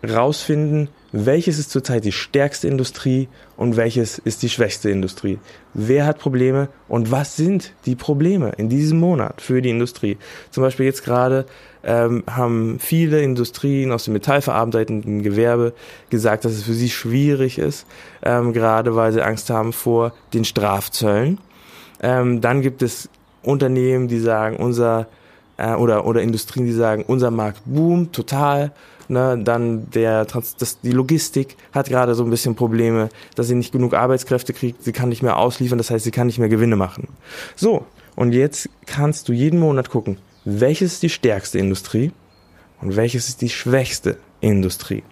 rausfinden, 0.03 0.89
welches 1.25 1.57
ist 1.57 1.71
zurzeit 1.71 2.05
die 2.05 2.11
stärkste 2.11 2.67
Industrie 2.67 3.29
und 3.55 3.77
welches 3.77 4.19
ist 4.19 4.43
die 4.43 4.49
schwächste 4.49 4.89
Industrie. 4.89 5.39
Wer 5.73 6.05
hat 6.05 6.19
Probleme 6.19 6.69
und 6.87 7.11
was 7.11 7.35
sind 7.35 7.73
die 7.85 7.95
Probleme 7.95 8.51
in 8.57 8.69
diesem 8.69 8.99
Monat 8.99 9.41
für 9.41 9.61
die 9.61 9.69
Industrie? 9.69 10.17
Zum 10.51 10.63
Beispiel 10.63 10.85
jetzt 10.85 11.03
gerade 11.03 11.45
ähm, 11.83 12.23
haben 12.29 12.77
viele 12.79 13.21
Industrien 13.21 13.91
aus 13.91 14.05
dem 14.05 14.13
metallverarbeitenden 14.13 15.23
Gewerbe 15.23 15.73
gesagt, 16.09 16.45
dass 16.45 16.53
es 16.53 16.63
für 16.63 16.73
sie 16.73 16.89
schwierig 16.89 17.57
ist, 17.57 17.85
ähm, 18.23 18.53
gerade 18.53 18.95
weil 18.95 19.13
sie 19.13 19.21
Angst 19.21 19.49
haben 19.49 19.73
vor 19.73 20.13
den 20.33 20.45
Strafzöllen. 20.45 21.37
Ähm, 22.01 22.41
dann 22.41 22.61
gibt 22.61 22.81
es 22.81 23.09
Unternehmen, 23.41 24.07
die 24.07 24.19
sagen, 24.19 24.57
unser 24.57 25.07
äh, 25.57 25.73
oder, 25.73 26.05
oder 26.05 26.21
Industrien, 26.21 26.65
die 26.65 26.71
sagen, 26.71 27.03
unser 27.07 27.31
Markt 27.31 27.61
boomt 27.65 28.13
total. 28.13 28.71
Ne, 29.09 29.39
dann 29.41 29.89
der 29.91 30.25
das, 30.25 30.81
die 30.81 30.91
Logistik 30.91 31.55
hat 31.71 31.87
gerade 31.87 32.13
so 32.13 32.25
ein 32.25 32.29
bisschen 32.29 32.55
Probleme, 32.55 33.07
dass 33.35 33.47
sie 33.47 33.55
nicht 33.55 33.71
genug 33.71 33.93
Arbeitskräfte 33.93 34.51
kriegt, 34.51 34.83
sie 34.83 34.91
kann 34.91 35.07
nicht 35.07 35.23
mehr 35.23 35.37
ausliefern, 35.37 35.77
das 35.77 35.89
heißt, 35.89 36.03
sie 36.03 36.11
kann 36.11 36.27
nicht 36.27 36.39
mehr 36.39 36.49
Gewinne 36.49 36.75
machen. 36.75 37.07
So, 37.55 37.85
und 38.17 38.33
jetzt 38.33 38.69
kannst 38.85 39.29
du 39.29 39.33
jeden 39.33 39.61
Monat 39.61 39.89
gucken, 39.89 40.17
welches 40.43 40.93
ist 40.93 41.03
die 41.03 41.09
stärkste 41.09 41.57
Industrie 41.57 42.11
und 42.81 42.97
welches 42.97 43.29
ist 43.29 43.41
die 43.41 43.49
schwächste 43.49 44.17
Industrie. 44.41 45.03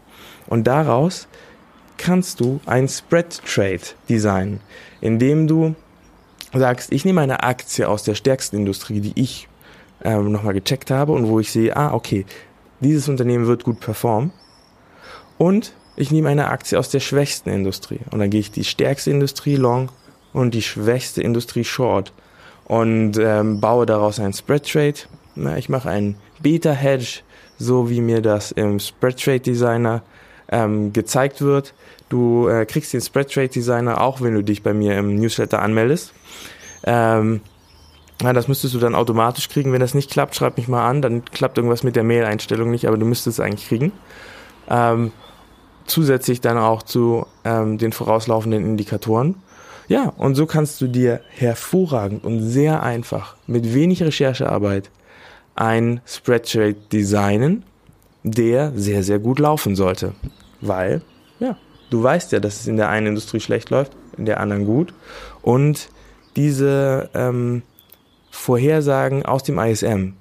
Und 0.47 0.67
daraus 0.67 1.27
kannst 1.97 2.41
du 2.41 2.59
ein 2.65 2.89
Spread 2.89 3.41
Trade 3.45 3.81
designen, 4.09 4.59
indem 4.99 5.47
du 5.47 5.75
sagst, 6.53 6.91
ich 6.91 7.05
nehme 7.05 7.21
eine 7.21 7.43
Aktie 7.43 7.87
aus 7.87 8.03
der 8.03 8.15
stärksten 8.15 8.57
Industrie, 8.57 8.99
die 8.99 9.13
ich 9.15 9.47
ähm, 10.03 10.31
nochmal 10.31 10.53
gecheckt 10.53 10.91
habe 10.91 11.13
und 11.13 11.27
wo 11.27 11.39
ich 11.39 11.51
sehe, 11.51 11.75
ah, 11.75 11.93
okay, 11.93 12.25
dieses 12.85 13.09
Unternehmen 13.09 13.47
wird 13.47 13.63
gut 13.63 13.79
performen. 13.79 14.31
Und 15.37 15.73
ich 15.95 16.11
nehme 16.11 16.29
eine 16.29 16.49
Aktie 16.49 16.77
aus 16.77 16.89
der 16.89 16.99
schwächsten 16.99 17.49
Industrie. 17.49 17.99
Und 18.11 18.19
dann 18.19 18.29
gehe 18.29 18.39
ich 18.39 18.51
die 18.51 18.63
stärkste 18.63 19.11
Industrie 19.11 19.55
long 19.55 19.89
und 20.33 20.53
die 20.53 20.61
schwächste 20.61 21.21
Industrie 21.21 21.63
short. 21.63 22.13
Und 22.65 23.17
ähm, 23.17 23.59
baue 23.59 23.85
daraus 23.85 24.19
einen 24.19 24.33
Spread 24.33 24.69
Trade. 24.69 24.95
Na, 25.35 25.57
ich 25.57 25.69
mache 25.69 25.89
einen 25.89 26.17
Beta 26.41 26.71
Hedge, 26.71 27.21
so 27.57 27.89
wie 27.89 28.01
mir 28.01 28.21
das 28.21 28.51
im 28.51 28.79
Spread 28.79 29.21
Trade 29.21 29.39
Designer 29.39 30.01
ähm, 30.49 30.93
gezeigt 30.93 31.41
wird. 31.41 31.73
Du 32.09 32.47
äh, 32.47 32.65
kriegst 32.65 32.93
den 32.93 33.01
Spread 33.01 33.31
Trade 33.31 33.49
Designer 33.49 34.01
auch, 34.01 34.21
wenn 34.21 34.33
du 34.33 34.43
dich 34.43 34.63
bei 34.63 34.73
mir 34.73 34.97
im 34.97 35.15
Newsletter 35.15 35.61
anmeldest. 35.61 36.13
Ähm, 36.83 37.41
ja, 38.21 38.33
das 38.33 38.47
müsstest 38.47 38.73
du 38.73 38.79
dann 38.79 38.95
automatisch 38.95 39.49
kriegen. 39.49 39.73
Wenn 39.73 39.81
das 39.81 39.93
nicht 39.93 40.09
klappt, 40.09 40.35
schreib 40.35 40.57
mich 40.57 40.67
mal 40.67 40.87
an. 40.87 41.01
Dann 41.01 41.25
klappt 41.25 41.57
irgendwas 41.57 41.83
mit 41.83 41.95
der 41.95 42.03
Mail-Einstellung 42.03 42.71
nicht, 42.71 42.87
aber 42.87 42.97
du 42.97 43.05
müsstest 43.05 43.39
es 43.39 43.45
eigentlich 43.45 43.67
kriegen. 43.67 43.91
Ähm, 44.69 45.11
zusätzlich 45.85 46.41
dann 46.41 46.57
auch 46.57 46.83
zu 46.83 47.25
ähm, 47.43 47.77
den 47.77 47.91
vorauslaufenden 47.91 48.63
Indikatoren. 48.63 49.35
Ja, 49.87 50.13
und 50.17 50.35
so 50.35 50.45
kannst 50.45 50.81
du 50.81 50.87
dir 50.87 51.21
hervorragend 51.29 52.23
und 52.23 52.41
sehr 52.41 52.81
einfach 52.81 53.35
mit 53.45 53.73
wenig 53.73 54.01
Recherchearbeit 54.01 54.89
ein 55.55 56.01
Spreadsheet 56.05 56.91
designen, 56.91 57.63
der 58.23 58.71
sehr, 58.75 59.03
sehr 59.03 59.19
gut 59.19 59.39
laufen 59.39 59.75
sollte. 59.75 60.13
Weil, 60.61 61.01
ja, 61.39 61.57
du 61.91 62.01
weißt 62.01 62.31
ja, 62.31 62.39
dass 62.39 62.61
es 62.61 62.67
in 62.67 62.77
der 62.77 62.89
einen 62.89 63.07
Industrie 63.07 63.39
schlecht 63.39 63.69
läuft, 63.69 63.91
in 64.17 64.25
der 64.25 64.39
anderen 64.39 64.65
gut. 64.65 64.93
Und 65.43 65.89
diese 66.35 67.09
ähm, 67.13 67.61
Vorhersagen 68.35 69.25
aus 69.25 69.43
dem 69.43 69.57
ISM, 69.57 70.13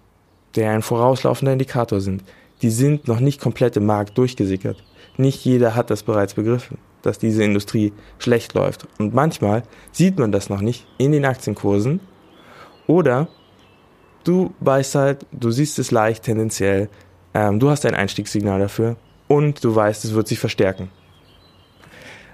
der 0.55 0.71
ein 0.71 0.83
vorauslaufender 0.83 1.53
Indikator 1.53 2.01
sind, 2.01 2.25
die 2.63 2.71
sind 2.71 3.09
noch 3.09 3.21
nicht 3.21 3.41
komplett 3.41 3.77
im 3.77 3.87
Markt 3.87 4.17
durchgesickert. 4.17 4.83
Nicht 5.17 5.45
jeder 5.45 5.75
hat 5.75 5.91
das 5.91 6.05
bereits 6.05 6.35
begriffen, 6.35 6.79
dass 7.03 7.19
diese 7.19 7.45
Industrie 7.45 7.93
schlecht 8.19 8.55
läuft. 8.55 8.87
Und 8.99 9.15
manchmal 9.15 9.65
sieht 9.93 10.19
man 10.19 10.33
das 10.33 10.49
noch 10.49 10.61
nicht 10.61 10.87
in 10.97 11.13
den 11.13 11.25
Aktienkursen. 11.25 12.01
Oder 12.87 13.29
du 14.23 14.55
weißt 14.61 14.95
halt, 14.95 15.27
du 15.33 15.51
siehst 15.51 15.79
es 15.79 15.91
leicht 15.91 16.23
tendenziell, 16.23 16.89
ähm, 17.35 17.59
du 17.59 17.69
hast 17.69 17.85
ein 17.85 17.95
Einstiegssignal 17.95 18.61
dafür 18.61 18.97
und 19.29 19.63
du 19.63 19.75
weißt, 19.75 20.05
es 20.05 20.15
wird 20.15 20.29
sich 20.29 20.39
verstärken. 20.39 20.89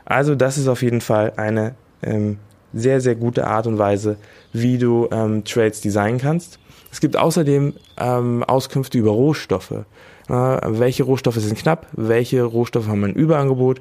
Also 0.05 0.35
das 0.35 0.59
ist 0.59 0.69
auf 0.69 0.83
jeden 0.83 1.01
Fall 1.01 1.33
eine 1.37 1.75
ähm, 2.03 2.39
sehr, 2.73 3.01
sehr 3.01 3.15
gute 3.15 3.47
Art 3.47 3.67
und 3.67 3.79
Weise, 3.79 4.17
wie 4.53 4.79
du 4.79 5.09
ähm, 5.11 5.45
Trades 5.45 5.81
designen 5.81 6.21
kannst. 6.21 6.59
Es 6.93 7.01
gibt 7.01 7.17
außerdem 7.17 7.75
ähm, 7.99 8.45
Auskünfte 8.45 8.99
über 8.99 9.11
Rohstoffe. 9.11 9.71
Äh, 9.71 10.33
welche 10.33 11.05
Rohstoffe 11.05 11.37
sind 11.37 11.59
knapp, 11.59 11.87
welche 11.93 12.43
Rohstoffe 12.43 12.89
haben 12.89 13.05
ein 13.05 13.15
Überangebot. 13.15 13.81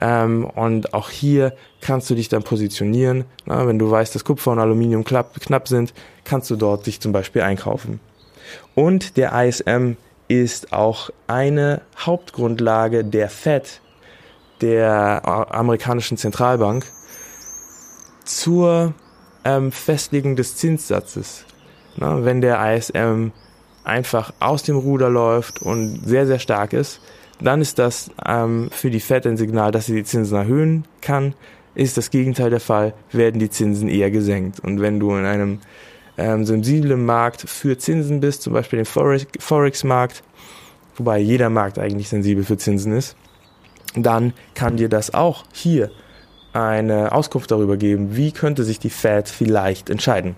Ähm, 0.00 0.44
und 0.44 0.94
auch 0.94 1.10
hier 1.10 1.54
kannst 1.80 2.08
du 2.10 2.14
dich 2.14 2.28
dann 2.28 2.42
positionieren. 2.42 3.24
Na, 3.46 3.66
wenn 3.66 3.78
du 3.78 3.90
weißt, 3.90 4.14
dass 4.14 4.24
Kupfer 4.24 4.52
und 4.52 4.58
Aluminium 4.58 5.04
knapp, 5.04 5.40
knapp 5.40 5.68
sind, 5.68 5.92
kannst 6.24 6.50
du 6.50 6.56
dort 6.56 6.86
dich 6.86 7.00
zum 7.00 7.12
Beispiel 7.12 7.42
einkaufen. 7.42 8.00
Und 8.74 9.16
der 9.16 9.32
ISM 9.44 9.96
ist 10.28 10.72
auch 10.72 11.10
eine 11.26 11.82
Hauptgrundlage 11.98 13.04
der 13.04 13.28
Fed, 13.28 13.80
der 14.60 15.26
amerikanischen 15.26 16.16
Zentralbank, 16.16 16.86
zur 18.36 18.94
ähm, 19.44 19.72
Festlegung 19.72 20.36
des 20.36 20.56
Zinssatzes. 20.56 21.44
Na, 21.96 22.24
wenn 22.24 22.40
der 22.40 22.74
ISM 22.74 23.28
einfach 23.84 24.32
aus 24.40 24.62
dem 24.62 24.76
Ruder 24.76 25.10
läuft 25.10 25.62
und 25.62 26.02
sehr, 26.06 26.26
sehr 26.26 26.38
stark 26.38 26.72
ist, 26.72 27.00
dann 27.40 27.60
ist 27.60 27.78
das 27.78 28.10
ähm, 28.26 28.68
für 28.70 28.90
die 28.90 29.00
Fed 29.00 29.26
ein 29.26 29.36
Signal, 29.36 29.72
dass 29.72 29.86
sie 29.86 29.94
die 29.94 30.04
Zinsen 30.04 30.36
erhöhen 30.36 30.84
kann. 31.00 31.34
Ist 31.74 31.96
das 31.96 32.10
Gegenteil 32.10 32.50
der 32.50 32.60
Fall, 32.60 32.94
werden 33.12 33.40
die 33.40 33.50
Zinsen 33.50 33.88
eher 33.88 34.10
gesenkt. 34.10 34.60
Und 34.60 34.80
wenn 34.80 35.00
du 35.00 35.16
in 35.16 35.24
einem 35.24 35.60
ähm, 36.18 36.44
sensiblen 36.44 37.04
Markt 37.04 37.48
für 37.48 37.78
Zinsen 37.78 38.20
bist, 38.20 38.42
zum 38.42 38.52
Beispiel 38.52 38.84
den 38.84 39.30
Forex-Markt, 39.38 40.22
wobei 40.96 41.18
jeder 41.18 41.48
Markt 41.48 41.78
eigentlich 41.78 42.08
sensibel 42.08 42.44
für 42.44 42.58
Zinsen 42.58 42.92
ist, 42.92 43.16
dann 43.96 44.34
kann 44.54 44.76
dir 44.76 44.88
das 44.88 45.14
auch 45.14 45.44
hier 45.52 45.90
eine 46.52 47.12
Auskunft 47.12 47.50
darüber 47.50 47.76
geben, 47.76 48.16
wie 48.16 48.32
könnte 48.32 48.64
sich 48.64 48.78
die 48.78 48.90
Fed 48.90 49.28
vielleicht 49.28 49.90
entscheiden. 49.90 50.36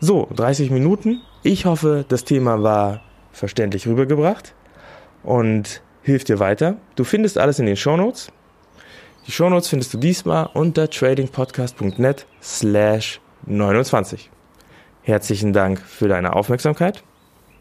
So, 0.00 0.28
30 0.34 0.70
Minuten. 0.70 1.22
Ich 1.42 1.66
hoffe, 1.66 2.04
das 2.08 2.24
Thema 2.24 2.62
war 2.62 3.00
verständlich 3.32 3.86
rübergebracht 3.86 4.54
und 5.22 5.82
hilft 6.02 6.28
dir 6.28 6.38
weiter. 6.38 6.76
Du 6.96 7.04
findest 7.04 7.38
alles 7.38 7.58
in 7.58 7.66
den 7.66 7.76
Shownotes. 7.76 8.30
Die 9.26 9.32
Shownotes 9.32 9.68
findest 9.68 9.94
du 9.94 9.98
diesmal 9.98 10.50
unter 10.52 10.90
tradingpodcast.net 10.90 12.26
slash 12.42 13.20
29. 13.46 14.30
Herzlichen 15.02 15.52
Dank 15.52 15.80
für 15.80 16.08
deine 16.08 16.34
Aufmerksamkeit. 16.34 17.02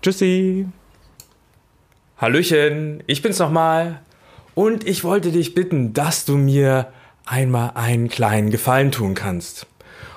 Tschüssi. 0.02 0.67
Hallöchen, 2.17 3.04
ich 3.08 3.21
bin's 3.21 3.39
nochmal 3.39 4.02
und 4.56 4.88
ich 4.88 5.04
wollte 5.04 5.32
dich 5.32 5.54
bitten, 5.54 5.93
dass 5.93 6.26
du 6.26 6.36
mir 6.36 6.88
einmal 7.26 7.72
einen 7.76 8.10
kleinen 8.10 8.50
Gefallen 8.50 8.92
tun 8.92 9.16
kannst. 9.16 9.68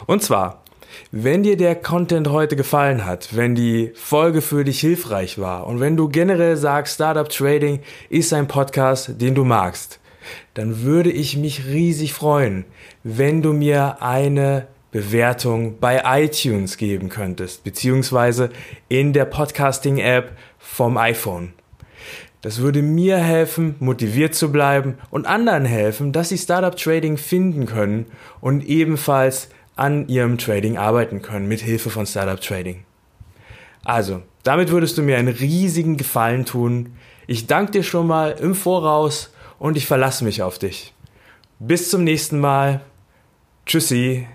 Und 0.07 0.23
zwar, 0.23 0.63
wenn 1.11 1.43
dir 1.43 1.57
der 1.57 1.75
Content 1.75 2.29
heute 2.29 2.57
gefallen 2.57 3.05
hat, 3.05 3.37
wenn 3.37 3.55
die 3.55 3.93
Folge 3.95 4.43
für 4.43 4.65
dich 4.65 4.81
hilfreich 4.81 5.39
war 5.39 5.67
und 5.67 5.81
wenn 5.81 5.97
du 5.97 6.09
generell 6.09 6.57
sagst, 6.57 6.95
Startup 6.95 7.29
Trading 7.29 7.81
ist 8.09 8.33
ein 8.33 8.49
Podcast, 8.49 9.21
den 9.21 9.35
du 9.35 9.45
magst, 9.45 10.01
dann 10.55 10.83
würde 10.83 11.11
ich 11.11 11.37
mich 11.37 11.67
riesig 11.67 12.13
freuen, 12.13 12.65
wenn 13.05 13.43
du 13.43 13.53
mir 13.53 14.03
eine 14.03 14.67
Bewertung 14.91 15.79
bei 15.79 16.03
iTunes 16.25 16.79
geben 16.79 17.09
könntest, 17.09 17.65
beziehungsweise 17.65 18.51
in 18.89 19.13
der 19.13 19.27
Podcasting-App 19.27 20.33
vom 20.59 20.97
iPhone. 20.97 21.53
Das 22.47 22.61
würde 22.61 22.81
mir 22.81 23.19
helfen, 23.19 23.75
motiviert 23.81 24.37
zu 24.37 24.53
bleiben 24.53 24.99
und 25.11 25.27
anderen 25.27 25.65
helfen, 25.65 26.13
dass 26.13 26.29
sie 26.29 26.39
Startup 26.39 26.77
Trading 26.77 27.17
finden 27.17 27.67
können 27.67 28.07
und 28.41 28.65
ebenfalls 28.65 29.49
an 29.75 30.07
ihrem 30.07 30.39
Trading 30.39 30.77
arbeiten 30.77 31.23
können 31.23 31.49
mit 31.49 31.61
Hilfe 31.61 31.91
von 31.91 32.07
Startup 32.07 32.41
Trading. 32.41 32.85
Also, 33.83 34.23
damit 34.45 34.71
würdest 34.71 34.97
du 34.97 35.03
mir 35.03 35.19
einen 35.19 35.35
riesigen 35.35 35.97
Gefallen 35.97 36.45
tun. 36.45 36.93
Ich 37.27 37.49
danke 37.49 37.73
dir 37.73 37.83
schon 37.83 38.07
mal 38.07 38.37
im 38.41 38.55
Voraus 38.55 39.35
und 39.59 39.77
ich 39.77 39.89
verlasse 39.89 40.23
mich 40.23 40.45
auf 40.45 40.61
dich. 40.61 40.95
Bis 41.59 41.91
zum 41.91 42.05
nächsten 42.05 42.39
Mal. 42.39 42.81
Tschüssi. 43.67 44.29